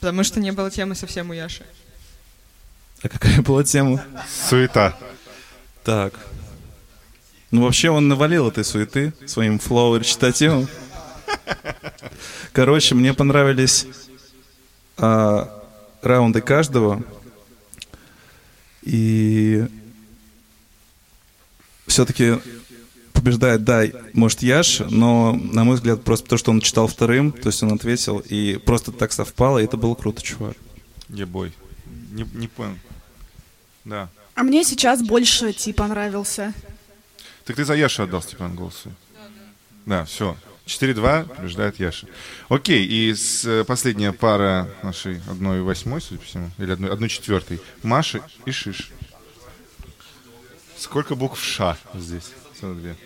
[0.00, 1.64] потому что не было темы совсем у Яши.
[3.02, 4.04] А какая была тема?
[4.48, 4.96] Суета.
[5.84, 6.14] Так.
[7.50, 10.68] Ну, вообще, он навалил этой суеты своим флоу и речитативом.
[12.52, 13.86] Короче, мне понравились
[14.96, 15.62] а,
[16.02, 17.02] раунды каждого.
[18.82, 19.66] И
[21.86, 22.38] все-таки
[23.12, 27.48] побеждает, да, может, Яш, но, на мой взгляд, просто то, что он читал вторым, то
[27.48, 30.56] есть он ответил, и просто так совпало, и это было круто, чувак.
[31.08, 31.52] Ебой.
[32.10, 32.76] Не, не понял.
[33.84, 34.08] Да.
[34.34, 36.52] А мне сейчас больше Ти понравился.
[37.44, 38.90] Так ты за Яшу отдал, Степан, голосы?
[39.86, 40.36] Да, все.
[40.66, 42.06] 4-2 побеждает Яша.
[42.48, 47.08] Окей, и с, э, последняя пара нашей одной восьмой, судя по всему, или одной, одной
[47.08, 47.60] четвертой.
[47.82, 48.90] Маша и Шиш.
[50.76, 52.32] Сколько букв Ша здесь?
[52.58, 52.96] Целых две.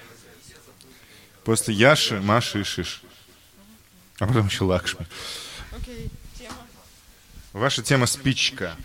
[1.45, 3.03] После Яши, Маши и Шиш.
[4.19, 5.07] А потом еще Лакшми.
[7.53, 8.77] Ваша тема спичка.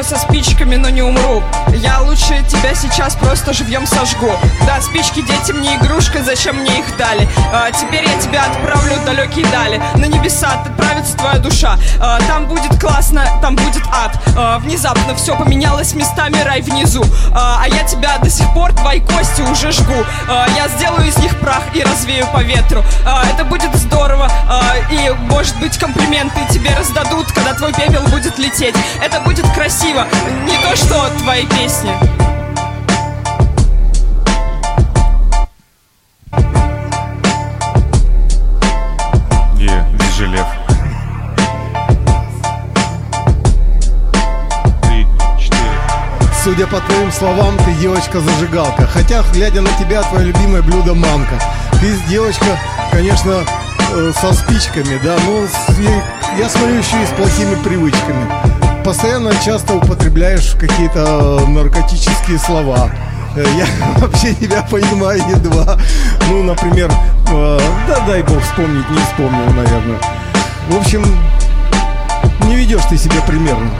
[0.00, 1.42] Я со спичками, но не умру.
[1.74, 4.30] Я лучше тебя сейчас просто живьем сожгу.
[4.66, 7.28] Да, спички детям не игрушка, зачем мне их дали?
[7.52, 9.78] А, Теперь я тебя отправлю в далекие дали.
[9.96, 11.76] На небеса отправится твоя душа.
[12.00, 14.18] А, Там будет классно, там будет ад.
[14.38, 17.04] А, Внезапно все поменялось местами, рай внизу.
[17.34, 20.02] А, а я тебя до сих пор, твои кости уже жгу.
[20.30, 22.82] А, Я сделаю из них прах и развею по ветру.
[23.04, 24.30] А, Это будет здорово.
[24.48, 28.74] А, И, может быть, комплименты тебе раздадут Когда твой пепел будет лететь.
[29.04, 31.90] Это будет красиво, не то что твои песни
[40.20, 40.46] Дежелев.
[44.82, 45.06] Три,
[45.38, 45.60] четыре.
[46.44, 48.86] Судя по твоим словам, ты девочка-зажигалка.
[48.86, 51.40] Хотя, глядя на тебя, твое любимое блюдо манка.
[51.80, 52.58] Ты девочка,
[52.92, 53.44] конечно,
[53.94, 55.46] э, со спичками, да, но
[56.38, 58.59] я смотрю еще и с плохими привычками.
[58.90, 62.90] Постоянно часто употребляешь какие-то э, наркотические слова.
[63.36, 63.66] Э, Я
[63.98, 65.78] вообще тебя понимаю едва.
[66.28, 66.90] Ну, например,
[67.28, 70.00] э, да дай бог вспомнить, не вспомнил, наверное.
[70.68, 71.04] В общем,
[72.46, 73.70] не ведешь ты себя примерно.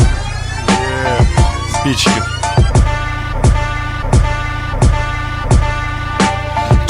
[1.81, 2.13] Спички.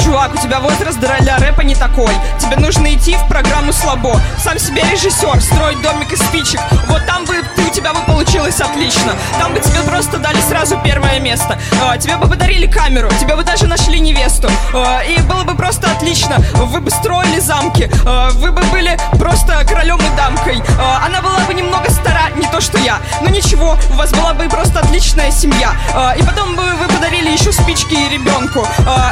[0.03, 4.59] Чувак, у тебя возраст для рэпа не такой Тебе нужно идти в программу слабо Сам
[4.59, 7.25] себе режиссер, строить домик из спичек Вот там у
[7.71, 9.13] тебя бы получилось отлично.
[9.39, 11.57] Там бы тебе просто дали сразу первое место.
[11.83, 14.49] А, Тебе бы подарили камеру, тебе бы даже нашли невесту.
[14.73, 16.37] А, И было бы просто отлично.
[16.55, 20.61] Вы бы строили замки А, Вы бы были просто королем и дамкой.
[21.05, 22.99] Она была бы немного стара, не то что я.
[23.21, 25.71] Но ничего, у вас была бы просто отличная семья.
[26.17, 28.65] И потом бы вы подарили еще спички и ребенку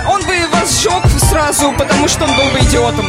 [0.08, 3.06] Он бы вас сжег сразу, потому что он был бы идиотом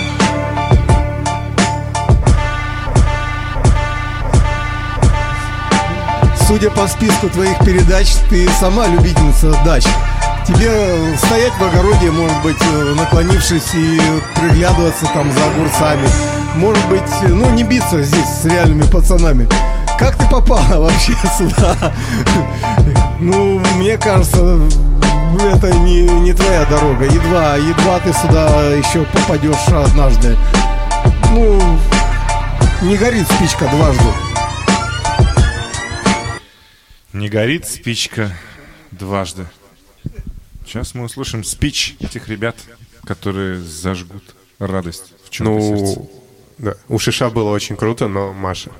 [6.50, 9.84] Судя по списку твоих передач, ты сама любительница дач.
[10.44, 14.00] Тебе э, стоять в огороде, может быть, э, наклонившись и
[14.34, 16.08] приглядываться там за огурцами.
[16.56, 19.48] Может быть, э, ну не биться здесь с реальными пацанами.
[19.96, 21.76] Как ты попала вообще сюда?
[23.20, 24.58] Ну, мне кажется,
[25.52, 27.04] это не, не твоя дорога.
[27.04, 30.36] Едва, едва ты сюда еще попадешь однажды.
[31.30, 31.60] Ну,
[32.82, 34.29] не горит спичка дважды.
[37.12, 38.32] Не горит спичка
[38.92, 39.46] дважды.
[40.64, 42.56] Сейчас мы услышим спич этих ребят,
[43.04, 45.98] которые зажгут радость в чем-то сердце.
[45.98, 46.10] Ну,
[46.58, 46.74] да.
[46.88, 48.70] У Шиша было очень круто, но Маша.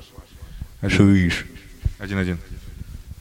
[0.87, 1.45] Шиш.
[1.99, 2.39] Один-один.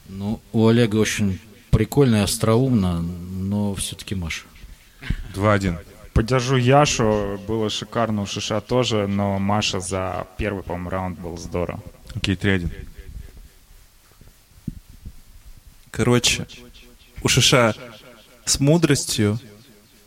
[0.09, 4.45] Ну, у Олега очень прикольно и остроумно, но все-таки Маша.
[5.35, 5.79] Два-один.
[6.13, 11.83] Поддержу Яшу, было шикарно у Шиша тоже, но Маша за первый, по-моему, раунд был здорово.
[12.15, 12.71] Окей, три-один.
[16.01, 16.47] Короче,
[17.23, 17.75] у Шиша
[18.47, 19.39] с мудростью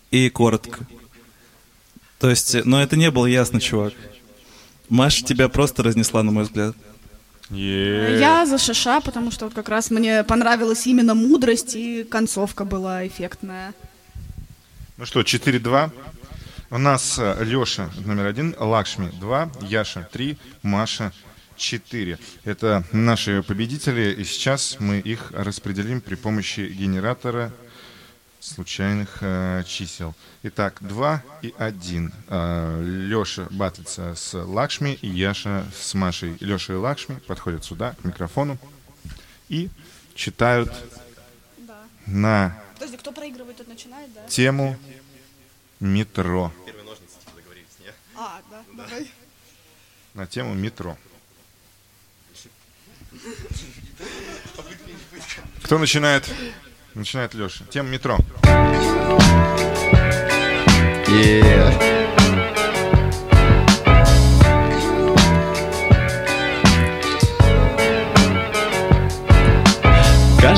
[0.10, 0.88] и коротко.
[2.18, 3.94] То есть, но это не было ясно, чувак.
[4.90, 6.76] Маша тебя просто разнесла, на мой взгляд.
[7.52, 8.18] Е.
[8.20, 13.06] Я за Шиша, потому что вот как раз мне понравилась именно мудрость, и концовка была
[13.06, 13.76] эффектная.
[14.98, 15.92] Ну что, 4-2.
[16.72, 21.14] У нас Леша номер один, Лакшми 2, Яша 3, Маша
[21.56, 22.20] 4.
[22.44, 27.52] Это наши победители, и сейчас мы их распределим при помощи генератора
[28.40, 30.14] случайных э, чисел.
[30.44, 32.14] Итак, 2 и 1.
[32.28, 36.36] Э, Леша батлится с Лакшми, и Яша с Машей.
[36.42, 38.58] Леша и Лакшми подходят сюда, к микрофону,
[39.48, 39.70] и
[40.16, 40.72] читают
[42.06, 44.28] на Подожди, кто проигрывает, тот начинает, да?
[44.28, 44.78] тему
[45.80, 46.52] метро.
[48.16, 49.12] А, да, давай.
[50.14, 50.98] На тему метро.
[55.64, 56.30] Кто начинает?
[56.94, 57.64] Начинает Леша.
[57.70, 58.18] Тема метро.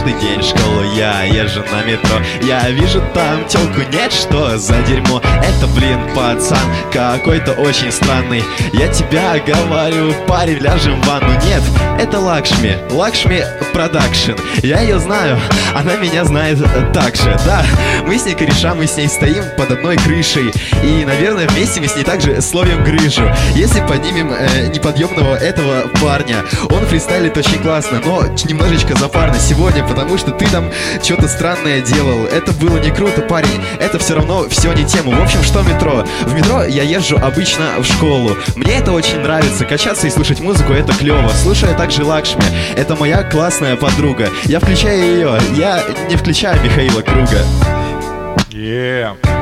[0.05, 0.83] Каждый день в школу.
[0.95, 2.17] Я езжу на метро.
[2.43, 5.19] Я вижу там телку, нет, что за дерьмо.
[5.19, 6.59] Это, блин, пацан
[6.93, 8.43] какой-то очень странный.
[8.73, 11.31] Я тебя говорю, парень, ляжем в ванну.
[11.45, 11.63] Нет,
[11.99, 14.33] это Лакшми, Лакшми Production.
[14.61, 15.39] Я ее знаю,
[15.73, 17.37] она меня знает э, так же.
[17.45, 17.65] Да,
[18.05, 20.53] мы с ней кореша, мы с ней стоим под одной крышей.
[20.83, 23.29] И, наверное, вместе мы с ней также словим грыжу.
[23.55, 29.35] Если поднимем э, неподъемного этого парня Он фристайлит очень классно, но немножечко запарно.
[29.39, 30.69] Сегодня Потому что ты там
[31.01, 32.25] что-то странное делал.
[32.25, 33.61] Это было не круто, парень.
[33.79, 35.15] Это все равно все не тема.
[35.15, 36.05] В общем, что метро?
[36.25, 38.35] В метро я езжу обычно в школу.
[38.55, 39.65] Мне это очень нравится.
[39.65, 41.29] Качаться и слушать музыку это клево.
[41.29, 42.43] Слушаю также Лакшми.
[42.75, 44.29] Это моя классная подруга.
[44.43, 45.39] Я включаю ее.
[45.55, 47.39] Я не включаю Михаила Круга.
[48.51, 49.34] Yeah.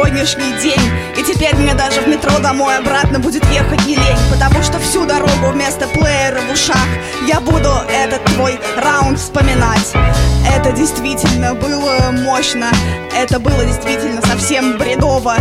[0.00, 0.80] Сегодняшний день.
[1.18, 5.04] И теперь мне даже в метро домой обратно будет ехать не лень Потому что всю
[5.04, 6.86] дорогу вместо плеера в ушах
[7.28, 9.92] Я буду этот твой раунд вспоминать.
[10.56, 12.70] Это действительно было мощно
[13.14, 15.34] Это было действительно совсем бредово.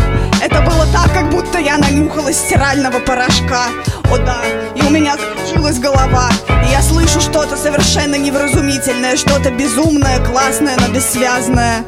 [0.43, 3.67] Это было так, как будто я нанюхалась стирального порошка.
[4.11, 4.39] О да,
[4.75, 6.29] и у меня закружилась голова.
[6.67, 11.85] И я слышу что-то совершенно невразумительное Что-то безумное, классное, но бессвязное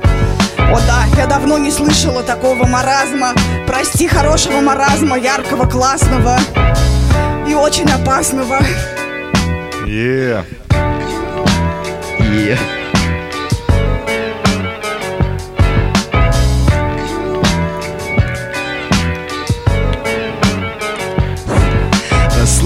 [0.69, 3.33] о да, я давно не слышала такого маразма.
[3.67, 6.37] Прости, хорошего маразма, яркого, классного
[7.47, 8.59] И очень опасного.
[9.85, 10.45] Yeah.
[12.19, 12.80] И...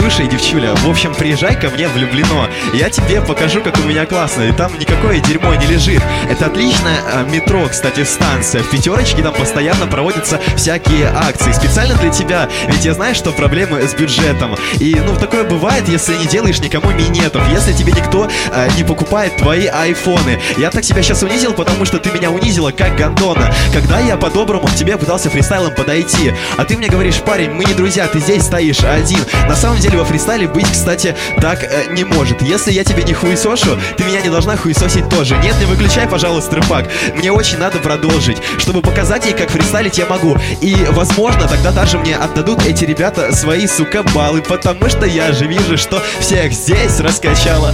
[0.05, 2.47] Слушай, девчуля, в общем, приезжай ко мне влюблено.
[2.75, 4.43] Я тебе покажу, как у меня классно.
[4.43, 5.99] И там никакое дерьмо не лежит.
[6.29, 8.61] Это отличное а, метро, кстати, станция.
[8.61, 11.51] В пятерочке там постоянно проводятся всякие акции.
[11.53, 12.47] Специально для тебя.
[12.67, 14.55] Ведь я знаю, что проблемы с бюджетом.
[14.79, 17.41] И, ну, такое бывает, если не делаешь никому минетов.
[17.51, 20.39] Если тебе никто а, не покупает твои айфоны.
[20.57, 23.51] Я так себя сейчас унизил, потому что ты меня унизила как гандона.
[23.73, 26.31] Когда я по-доброму к тебе пытался фристайлом подойти.
[26.57, 29.21] А ты мне говоришь, парень, мы не друзья, ты здесь стоишь один.
[29.49, 32.41] На самом деле во фристайле быть, кстати, так э, не может.
[32.41, 35.37] Если я тебе не хуесошу, ты меня не должна хуесосить тоже.
[35.37, 36.89] Нет, не выключай, пожалуйста, рыбак.
[37.15, 40.37] Мне очень надо продолжить, чтобы показать ей, как фристайлить я могу.
[40.61, 45.45] И, возможно, тогда даже мне отдадут эти ребята свои, сука, баллы, потому что я же
[45.45, 47.73] вижу, что всех здесь раскачала.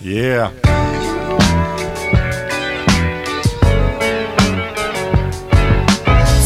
[0.00, 0.50] Yeah.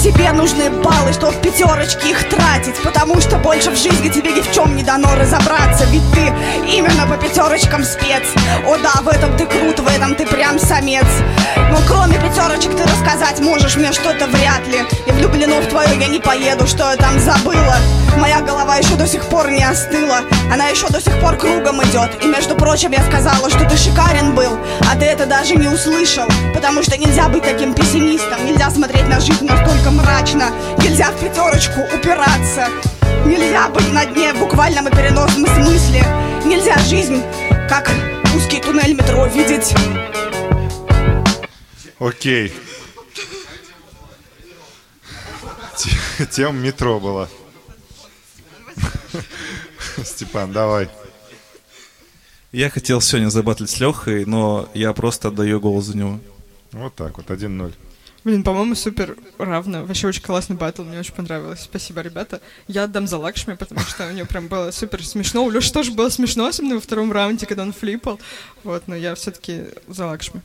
[0.05, 4.43] Тебе нужны баллы, чтоб в пятерочки их тратить Потому что больше в жизни тебе ни
[4.43, 6.31] в чем не дано разобраться Ведь ты
[6.71, 8.23] именно по пятерочкам спец.
[8.67, 11.07] О да, в этом ты крут, в этом ты прям самец.
[11.57, 14.81] Но кроме пятерочек ты рассказать можешь мне что-то вряд ли.
[15.07, 17.77] И влюблено в твое я не поеду, что я там забыла
[18.19, 20.21] Моя голова еще до сих пор не остыла.
[20.53, 24.35] Она еще до сих пор кругом идет И между прочим я сказала, что ты шикарен
[24.35, 24.59] был
[24.91, 26.27] А ты это даже не услышал.
[26.55, 28.45] Потому что нельзя быть таким пессимистом.
[28.47, 30.51] Нельзя смотреть на жизнь настолько мрачно.
[30.79, 32.69] Нельзя в пятерочку упираться.
[33.27, 36.05] Нельзя быть на дне в буквальном и переносном смысле.
[36.45, 37.23] Нельзя жизнь,
[37.69, 37.91] как
[38.37, 39.75] узкий туннель метро, видеть.
[41.99, 42.53] Окей.
[45.77, 47.29] Те- Тема метро была.
[50.05, 50.89] Степан, давай.
[52.53, 56.21] Я хотел сегодня забатлить с Лехой, но я просто отдаю голос за него.
[56.73, 57.73] Вот так вот, 1-0.
[58.25, 59.85] Блин, по-моему, супер равно.
[59.85, 61.61] Вообще очень классный батл, мне очень понравилось.
[61.61, 62.41] Спасибо, ребята.
[62.69, 65.45] Я отдам за Лакшми, потому что у него прям было супер смешно.
[65.45, 68.19] У Леши тоже было смешно, особенно во втором раунде, когда он флипал.
[68.63, 70.41] Вот, но я все-таки за Лакшми.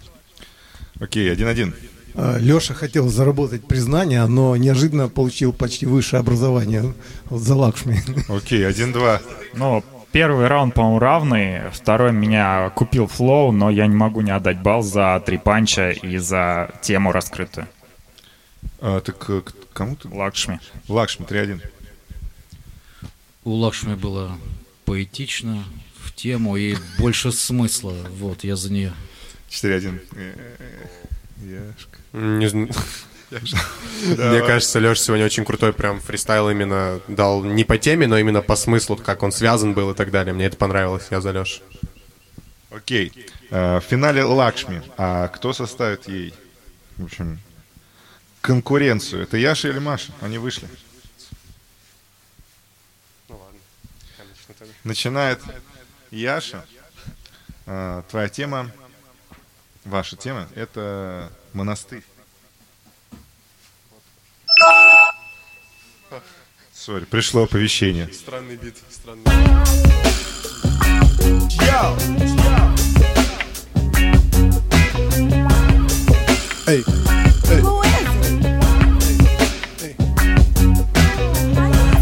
[0.99, 1.73] Окей, 1-1.
[2.15, 6.93] Леша хотел заработать признание, но неожиданно получил почти высшее образование
[7.29, 8.01] за Лакшми.
[8.27, 9.21] Окей, 1-2.
[9.55, 11.69] Ну, первый раунд, по-моему, равный.
[11.71, 16.17] Второй меня купил flow, но я не могу не отдать балл за три панча и
[16.17, 17.67] за тему раскрытую.
[18.81, 19.41] А, так э,
[19.73, 20.07] кому ты?
[20.09, 20.59] Лакшми.
[20.87, 21.61] Лакшми, 3-1.
[23.43, 24.37] У Лакшми было
[24.85, 25.63] поэтично,
[25.97, 27.93] в тему и больше смысла.
[28.17, 28.93] Вот, я за нее.
[29.49, 29.99] 4-1.
[31.41, 31.97] Э, Яшка.
[32.13, 32.75] Не зн-
[34.29, 38.41] Мне кажется, Леша сегодня очень крутой прям фристайл именно дал не по теме, но именно
[38.41, 40.33] по смыслу, как он связан был и так далее.
[40.33, 41.61] Мне это понравилось, я за Лешу.
[42.71, 43.11] Окей.
[43.51, 44.81] А, В финале Лакшми.
[44.97, 46.33] А кто составит ей,
[46.97, 47.39] в общем,
[48.41, 49.23] конкуренцию?
[49.23, 50.11] Это Яша или Маша?
[50.21, 50.67] Они вышли.
[54.83, 55.39] Начинает
[56.11, 56.65] Яша.
[57.65, 58.71] А, Твоя тема,
[59.85, 62.03] ваша тема, это монастырь.
[66.73, 68.11] Сори, пришло оповещение.
[68.13, 69.23] Странный бит, странный
[76.67, 76.83] Эй,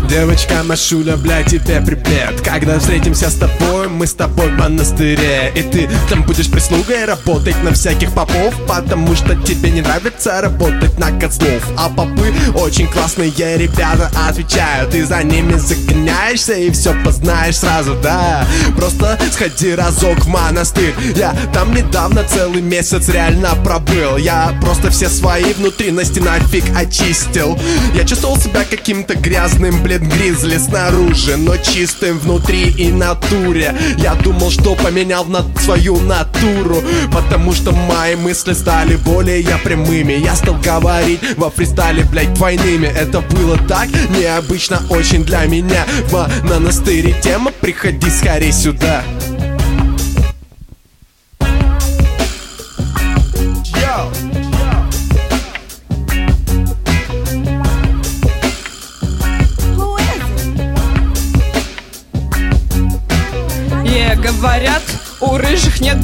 [0.10, 5.52] Девочка Машуля, бля, тебе привет Когда встретимся с тобой, мы с тобой в монастыре.
[5.56, 11.00] И ты там будешь прислугой работать на всяких попов Потому что тебе не нравится работать
[11.00, 11.64] на козлов.
[11.78, 18.46] А попы очень классные ребята, отвечаю Ты за ними загоняешься и все познаешь сразу, да.
[18.76, 20.94] Просто сходи разок в монастырь.
[21.16, 24.18] Я там недавно целый месяц реально пробыл.
[24.18, 27.58] Я просто все свои внутренности нафиг очистил.
[27.96, 34.52] Я чувствовал себя каким-то грязным, блин, гризли снаружи Но чистым внутри и натуре Я думал,
[34.52, 36.82] что поменял на свою натуру
[37.12, 40.14] Потому что мои мысли стали более прямыми.
[40.14, 42.88] Я стал говорить во фристайле, блядь, двойными.
[42.88, 45.86] Это было так необычно очень для меня.
[46.10, 49.04] В монастыре тема, приходи скорей сюда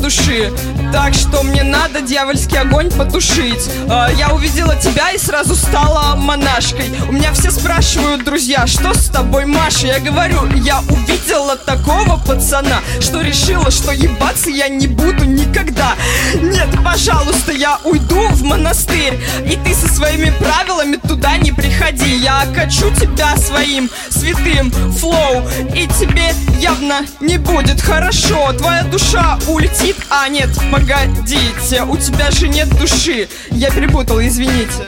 [0.03, 0.51] души.
[0.91, 3.69] Так что мне надо дьявольский огонь потушить.
[3.89, 6.91] А, Я увидела тебя и сразу стала монашкой.
[7.07, 9.87] У меня все спрашивают, друзья, что с тобой, Маша?
[9.87, 15.72] Я говорю, я увидела такого пацана Что решила, что ебаться я не буду никогда
[16.93, 19.19] пожалуйста, я уйду в монастырь.
[19.45, 22.17] И ты со своими правилами туда не приходи.
[22.17, 25.41] Я качу тебя своим святым флоу.
[25.73, 28.53] И тебе явно не будет хорошо.
[28.53, 33.27] Твоя душа улетит, а нет, погодите У тебя же нет души.
[33.49, 34.87] Я перепутала, извините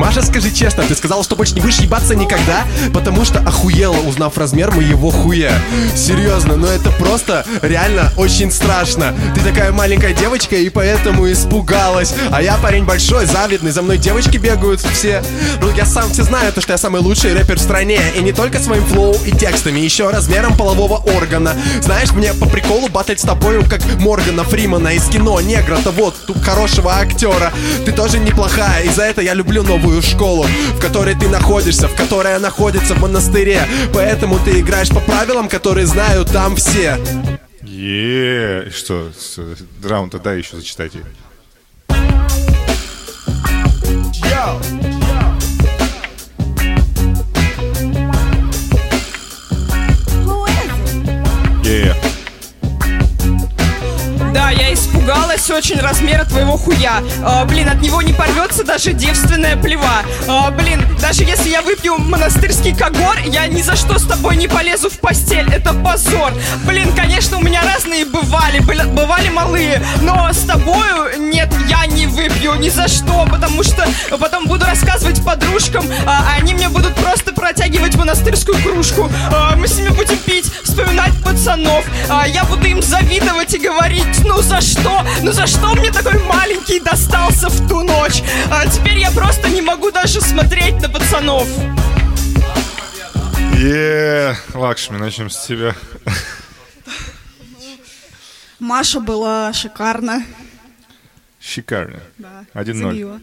[0.00, 2.64] Маша, скажи честно, ты сказала, что больше не будешь ебаться никогда?
[2.94, 5.52] Потому что охуела, узнав размер моего хуя.
[5.94, 9.14] Серьезно, но это просто реально очень страшно.
[9.34, 12.14] Ты такая маленькая девочка и поэтому испугалась.
[12.30, 15.22] А я парень большой, завидный, за мной девочки бегают все.
[15.60, 18.00] Ну я сам все знаю, то что я самый лучший рэпер в стране.
[18.16, 21.54] И не только своим флоу и текстами, еще размером полового органа.
[21.82, 26.42] Знаешь, мне по приколу батлить с тобою, как Моргана Фримана из кино Негра, того тут
[26.42, 27.52] хорошего актера.
[27.84, 31.94] Ты тоже неплохая, и за это я люблю новую школу В которой ты находишься, в
[31.94, 33.62] которой находится в монастыре.
[33.92, 36.98] Поэтому ты играешь по правилам, которые знают там все.
[37.62, 39.10] Е, что,
[39.82, 41.04] раунд тогда еще зачитайте.
[51.64, 52.09] Е,
[54.32, 57.02] Да, я испугалась очень размера твоего хуя.
[57.24, 60.02] А, Блин, от него не порвется даже девственная плева.
[60.28, 64.46] А, Блин, даже если я выпью монастырский когор Я ни за что с тобой не
[64.46, 66.32] полезу в постель, это позор.
[66.64, 72.54] Блин, конечно, у меня разные бывали, бывали малые Но с тобою, нет, я не выпью
[72.54, 73.86] ни за что Потому что
[74.18, 79.10] потом буду рассказывать подружкам а Они мне будут просто протягивать монастырскую кружку.
[79.32, 80.39] А, Мы с ними будем пить,
[80.80, 85.04] вспоминать пацанов А, Я буду им завидовать и говорить Ну за что?
[85.22, 88.22] Ну за что мне такой маленький достался в ту ночь?
[88.50, 91.46] А теперь я просто не могу даже смотреть на пацанов
[93.62, 95.74] е, Лакшми, начнем с тебя.
[98.58, 100.24] Маша была шикарна.
[101.38, 102.00] Шикарно.
[102.16, 102.72] Да, 1-0.
[102.72, 103.20] забила.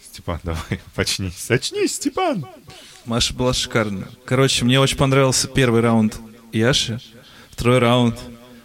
[0.00, 1.50] Степан, давай, почнись.
[1.50, 2.46] Очнись, Степан.
[3.06, 4.06] Маша была шикарна.
[4.24, 6.14] Короче, мне очень понравился первый раунд
[6.52, 7.00] Яши,
[7.50, 8.18] второй раунд.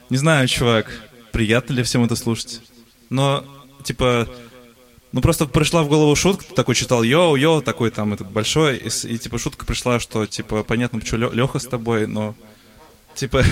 [0.10, 0.92] Не знаю, чувак,
[1.32, 2.62] приятно ли всем это слушать.
[3.10, 3.46] Но,
[3.84, 4.28] типа,
[5.12, 9.18] ну просто пришла в голову шутка, такой читал йоу-йоу, такой там этот большой, и, и,
[9.18, 12.36] типа шутка пришла, что типа понятно, почему Леха с тобой, но
[13.16, 13.44] типа,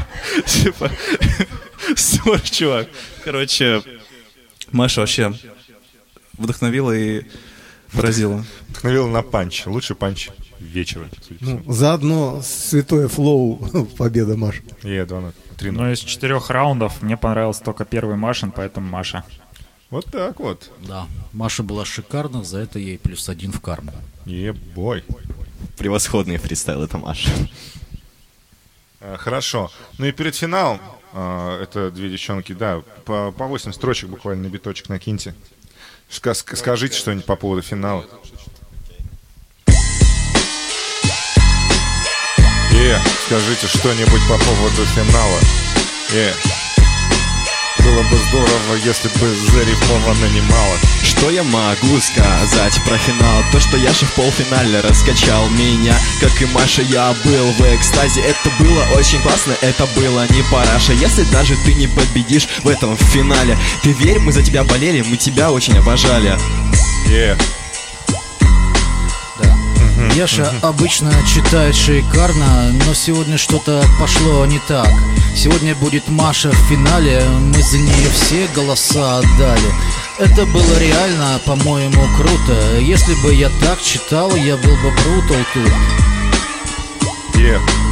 [0.46, 0.90] типа,
[1.96, 2.88] sorry, чувак.
[3.24, 3.82] Короче,
[4.72, 5.32] Маша вообще
[6.36, 7.22] вдохновила и
[7.92, 8.44] поразила.
[8.68, 9.66] Вдохновил на панч.
[9.66, 10.30] Лучший панч
[10.60, 11.08] вечера.
[11.40, 13.56] Ну, за одно святое flow
[13.98, 14.62] победа, Маша.
[14.82, 15.32] Е, 2-0.
[15.58, 15.70] 3-0.
[15.72, 19.24] Но из четырех раундов мне понравился только первый Машин, поэтому Маша.
[19.90, 20.70] Вот так вот.
[20.86, 23.92] Да, Маша была шикарна, за это ей плюс один в карму.
[24.26, 25.04] Yeah boy.
[25.76, 27.30] Превосходный фристайл, это Маша.
[29.00, 29.70] А, Хорошо.
[29.98, 30.80] Ну и перед финалом,
[31.12, 35.34] а, это две девчонки, да, по, по 8 строчек буквально на биточек накиньте.
[36.10, 38.04] Ска- ск- скажите что-нибудь по поводу финала.
[42.84, 45.40] Е, скажите что-нибудь по поводу финала.
[46.12, 46.34] Е.
[47.78, 50.76] Two, было бы здорово, если бы зарифмовано немало.
[51.02, 53.42] Что я могу сказать про финал?
[53.52, 58.50] То, что Яша в полфинале раскачал меня Как и Маша, я был в экстазе Это
[58.58, 63.56] было очень классно, это было не параша Если даже ты не победишь в этом финале
[63.82, 66.36] Ты верь, мы за тебя болели, мы тебя очень обожали
[67.06, 67.38] Yeah.
[70.14, 74.88] Яша обычно читает шикарно, но сегодня что-то пошло не так.
[75.36, 79.74] Сегодня будет Маша в финале, мы за нее все голоса отдали.
[80.20, 82.78] Это было реально, по-моему, круто.
[82.78, 85.72] Если бы я так читал, я был бы брутал тут.
[87.34, 87.83] Yeah.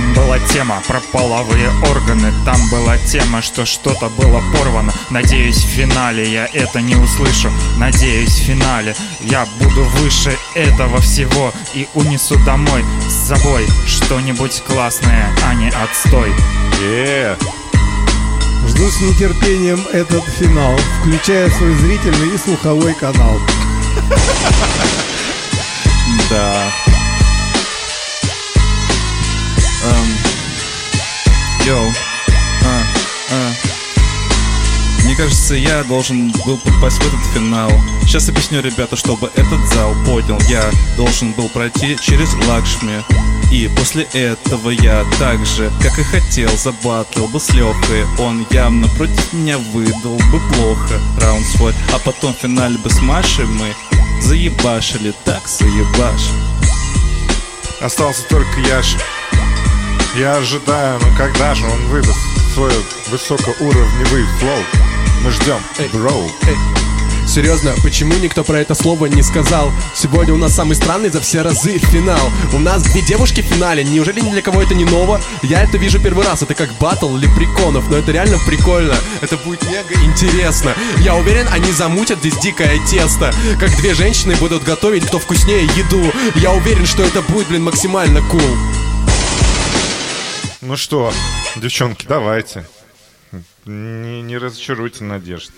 [0.00, 5.68] Там была тема про половые органы Там была тема, что что-то было порвано Надеюсь, в
[5.68, 12.38] финале я это не услышу Надеюсь, в финале я буду выше этого всего И унесу
[12.44, 16.32] домой с собой что-нибудь классное, а не отстой
[16.80, 17.36] Yeah.
[18.68, 23.38] Жду с нетерпением этот финал, включая свой зрительный и слуховой канал.
[26.30, 26.99] Да.
[29.82, 31.92] Эм, Йоу.
[32.64, 32.82] А,
[33.32, 33.70] а.
[35.04, 37.72] Мне кажется, я должен был попасть в этот финал.
[38.02, 40.38] Сейчас объясню, ребята, чтобы этот зал понял.
[40.48, 43.02] Я должен был пройти через Лакшми.
[43.50, 48.04] И после этого я так же, как и хотел, забатлил бы с Лехой.
[48.18, 51.74] Он явно против меня выдал бы плохо раунд свой.
[51.92, 53.74] А потом в финале бы с Машей мы
[54.20, 56.38] заебашили, так заебашили.
[57.80, 58.98] Остался только Яша.
[60.16, 62.18] Я ожидаю, ну когда же он выдаст
[62.52, 62.72] свой
[63.10, 64.58] высокоуровневый флоу?
[65.22, 65.60] Мы ждем,
[65.92, 66.28] бро.
[67.28, 69.72] Серьезно, почему никто про это слово не сказал?
[69.94, 72.32] Сегодня у нас самый странный за все разы финал.
[72.52, 73.84] У нас две девушки в финале.
[73.84, 75.20] Неужели ни для кого это не ново?
[75.42, 76.42] Я это вижу первый раз.
[76.42, 77.88] Это как батл лепреконов.
[77.88, 78.96] Но это реально прикольно.
[79.20, 80.74] Это будет мега интересно.
[80.98, 83.32] Я уверен, они замутят здесь дикое тесто.
[83.60, 86.02] Как две женщины будут готовить, кто вкуснее еду.
[86.34, 88.40] Я уверен, что это будет, блин, максимально кул.
[90.70, 91.12] Ну что,
[91.56, 92.64] девчонки, давайте.
[93.64, 95.50] Не, не разочаруйте надежд.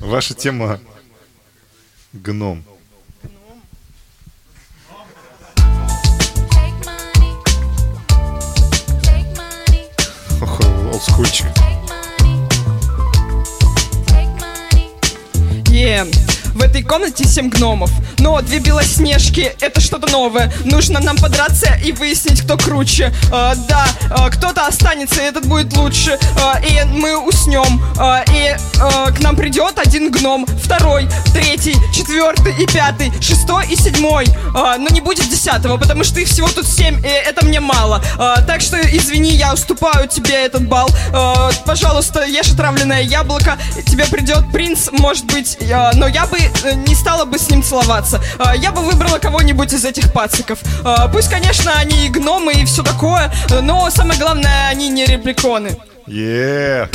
[0.00, 0.80] Ваша тема
[2.12, 2.64] гном.
[10.40, 10.60] Ох,
[10.92, 11.46] олдскульчик.
[15.70, 16.04] Е,
[16.54, 17.90] в этой комнате семь гномов.
[18.18, 20.52] Но две белоснежки— это что-то новое.
[20.64, 23.12] Нужно нам подраться и выяснить, кто круче.
[23.32, 26.18] А, да, а, кто-то останется, и этот будет лучше.
[26.40, 27.82] А, и мы уснем.
[27.98, 33.76] А, и а, к нам придет один гном, второй, третий, четвертый и пятый, шестой и
[33.76, 34.26] седьмой.
[34.54, 38.02] А, но не будет десятого, потому что их всего тут семь, и это мне мало.
[38.18, 40.88] А, так что, извини, я уступаю тебе этот бал.
[41.12, 43.58] А, пожалуйста, ешь отравленное яблоко.
[43.86, 46.41] Тебе придет принц, может быть, а, но я бы э,
[46.86, 48.20] не стала бы с ним целоваться.
[48.38, 50.58] А, я бы выбрала кого-нибудь из этих пациков.
[50.84, 53.32] А, пусть, конечно, они и гномы и все такое,
[53.62, 55.76] но самое главное, они не репликоны.
[56.06, 56.88] Yeah.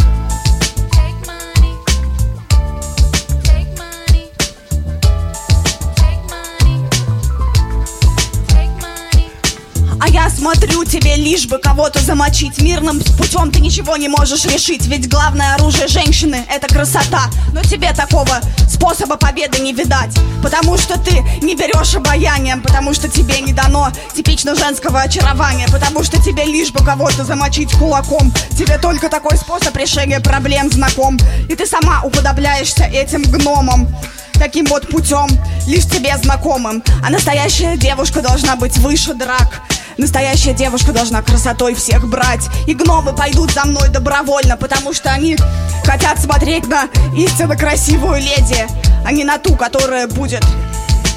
[10.48, 12.62] Смотрю тебе лишь бы кого-то замочить.
[12.62, 17.24] Мирным путем ты ничего не можешь решить Ведь главное оружие женщины— это красота.
[17.52, 18.40] Но тебе такого
[18.70, 23.92] способа победы не видать Потому что ты не берешь обаянием Потому что тебе не дано
[24.16, 28.32] типично женского очарования Потому что тебе лишь бы кого-то замочить кулаком.
[28.58, 31.18] Тебе только такой способ решения проблем знаком.
[31.50, 33.94] И ты сама уподобляешься этим гномам
[34.40, 35.28] Таким вот путем,
[35.66, 36.84] лишь тебе знакомым.
[37.04, 39.64] А настоящая девушка должна быть выше драк
[39.98, 42.48] Настоящая девушка должна красотой всех брать.
[42.68, 45.38] И гномы пойдут за мной добровольно Потому что они
[45.84, 48.68] хотят смотреть на истинно красивую леди
[49.06, 50.44] А не на ту, которая будет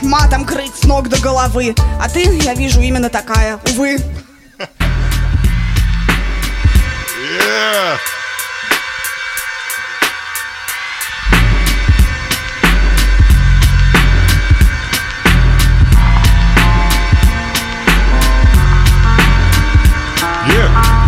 [0.03, 1.75] матом крыть с ног до головы.
[2.01, 3.99] А ты, я вижу, именно такая, увы.
[7.39, 8.20] Yeah.
[20.49, 21.01] Yeah.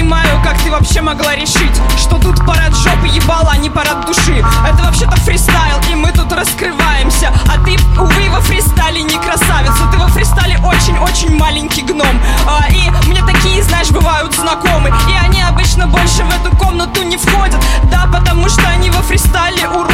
[0.00, 4.42] Понимаю, как ты вообще могла решить, что тут парад жопы ебала, а не парад души.
[4.66, 7.32] Это вообще-то фристайл, и мы тут раскрываемся.
[7.46, 9.90] А ты, увы, во фристайле не красавица.
[9.92, 12.20] Ты во фристайле очень-очень маленький гном.
[12.46, 14.92] А, И мне такие, знаешь, бывают знакомы.
[15.08, 17.60] И они обычно больше в эту комнату не входят.
[17.90, 19.90] Да, потому что они во фристайле урод.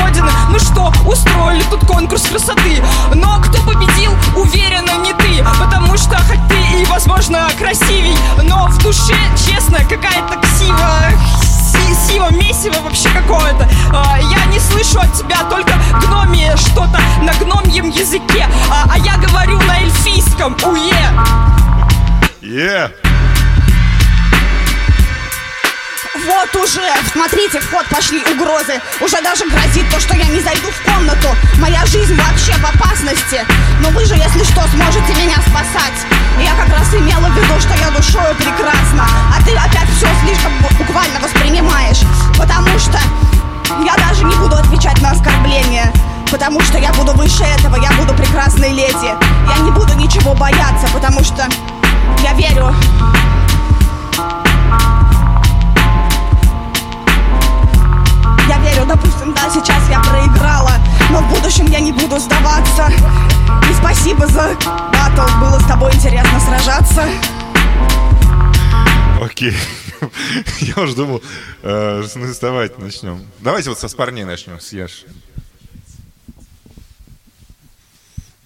[1.71, 2.83] тут конкурс красоты
[9.67, 11.11] честно, какая-то ксива
[11.43, 13.69] си- Сива, месиво вообще какое-то.
[13.93, 15.73] А, Я не слышу от тебя только
[16.07, 18.47] гномие Что-то на гномьем языке.
[18.71, 20.95] А, а я говорю на эльфийском, уе.
[22.43, 22.91] Е!
[26.27, 28.81] Вот уже, смотрите, в ход пошли угрозы.
[29.01, 31.29] Уже даже грозит то, что я не зайду в комнату.
[31.59, 33.45] Моя жизнь вообще в опасности.
[33.81, 35.99] Но вы же, если что, сможете меня спасать.
[36.43, 39.07] Я как раз имела в виду, что я душою прекрасна.
[39.33, 42.01] А ты опять все слишком бу- буквально воспринимаешь.
[42.37, 42.99] Потому что
[43.85, 45.93] я даже не буду отвечать на оскорбления.
[46.31, 49.15] Потому что я буду выше этого, я буду прекрасной леди.
[49.49, 51.47] Я не буду ничего бояться, потому что
[52.25, 52.75] я верю
[58.89, 60.73] допустим, да, сейчас я проиграла
[61.11, 62.91] Но в будущем я не буду сдаваться
[63.71, 64.57] И спасибо за
[64.93, 67.05] батл Было с тобой интересно сражаться
[69.21, 69.55] Окей.
[70.61, 71.23] Я уже думал,
[71.63, 73.25] э, ну давайте начнем.
[73.41, 75.05] Давайте вот со с парней начнем, с Яш.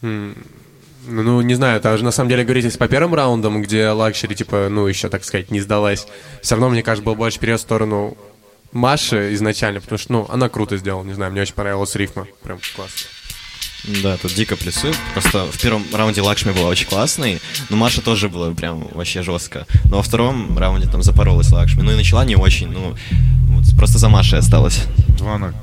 [0.02, 4.68] Ну, не знаю, это же на самом деле говорите по первым раундам, где Лакшми, типа,
[4.70, 6.06] ну, еще, так сказать, не сдалась.
[6.42, 8.16] Все равно, мне кажется, был больше перевес в сторону
[8.72, 12.26] Маши изначально, потому что, ну, она круто сделала, не знаю, мне очень понравилась рифма.
[12.42, 13.06] Прям классно.
[14.02, 14.92] Да, тут дико плюсую.
[15.12, 17.40] Просто в первом раунде Лакшми была очень классной,
[17.70, 19.66] но Маша тоже была прям вообще жестко.
[19.84, 21.82] Но во втором раунде там запоролась Лакшми.
[21.82, 22.94] Ну и начала не очень, ну
[23.48, 24.84] вот просто за Машей осталось.
[25.18, 25.54] 2-0.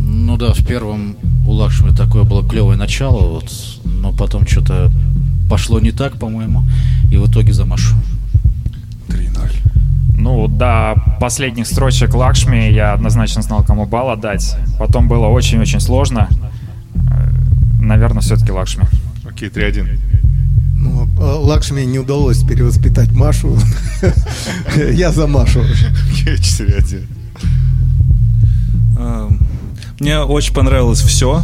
[0.00, 3.50] Ну да, в первом у Лакшми такое было клевое начало, вот,
[3.84, 4.92] но потом что-то
[5.48, 6.64] пошло не так, по-моему,
[7.10, 7.94] и в итоге за Машу.
[9.08, 9.67] 3-0.
[10.28, 14.56] Ну, до последних строчек Лакшми я однозначно знал, кому балл отдать.
[14.78, 16.28] Потом было очень-очень сложно.
[17.10, 17.30] Э,
[17.80, 18.84] Наверное, все-таки Лакшми.
[19.26, 19.88] Окей, 3-1.
[20.74, 23.56] Ну, а Лакшми не удалось перевоспитать Машу.
[24.92, 25.60] Я за Машу.
[25.60, 27.06] Окей, 4-1.
[28.98, 29.30] А,
[29.98, 31.42] Мне очень понравилось все.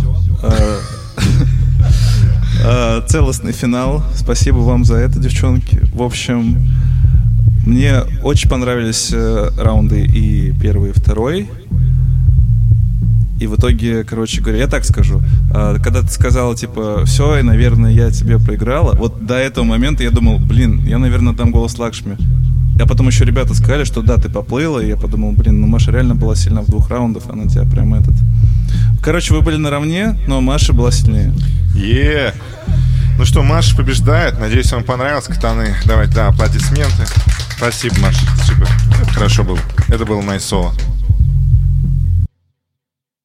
[3.08, 4.04] Целостный финал.
[4.14, 5.80] Спасибо вам за это, девчонки.
[5.94, 6.70] В общем,
[7.66, 11.48] мне очень понравились э, раунды и первый, и второй.
[13.40, 15.20] И в итоге, короче говоря, я так скажу,
[15.52, 20.04] а, когда ты сказала, типа, все, и, наверное, я тебе проиграла, вот до этого момента
[20.04, 22.16] я думал, блин, я, наверное, дам голос Лакшми.
[22.80, 25.90] А потом еще ребята сказали, что да, ты поплыла, и я подумал, блин, ну Маша
[25.90, 28.14] реально была сильна в двух раундах, она тебя прям этот...
[29.02, 31.32] Короче, вы были наравне, но Маша была сильнее.
[31.74, 32.32] Е!
[33.16, 34.38] Ну что, Маша побеждает.
[34.38, 35.76] Надеюсь, вам понравилось, катаны.
[35.84, 37.06] Давайте, да, аплодисменты.
[37.56, 38.26] Спасибо, Маша.
[38.44, 38.68] Супер.
[39.12, 39.58] Хорошо было.
[39.88, 40.74] Это было найсово.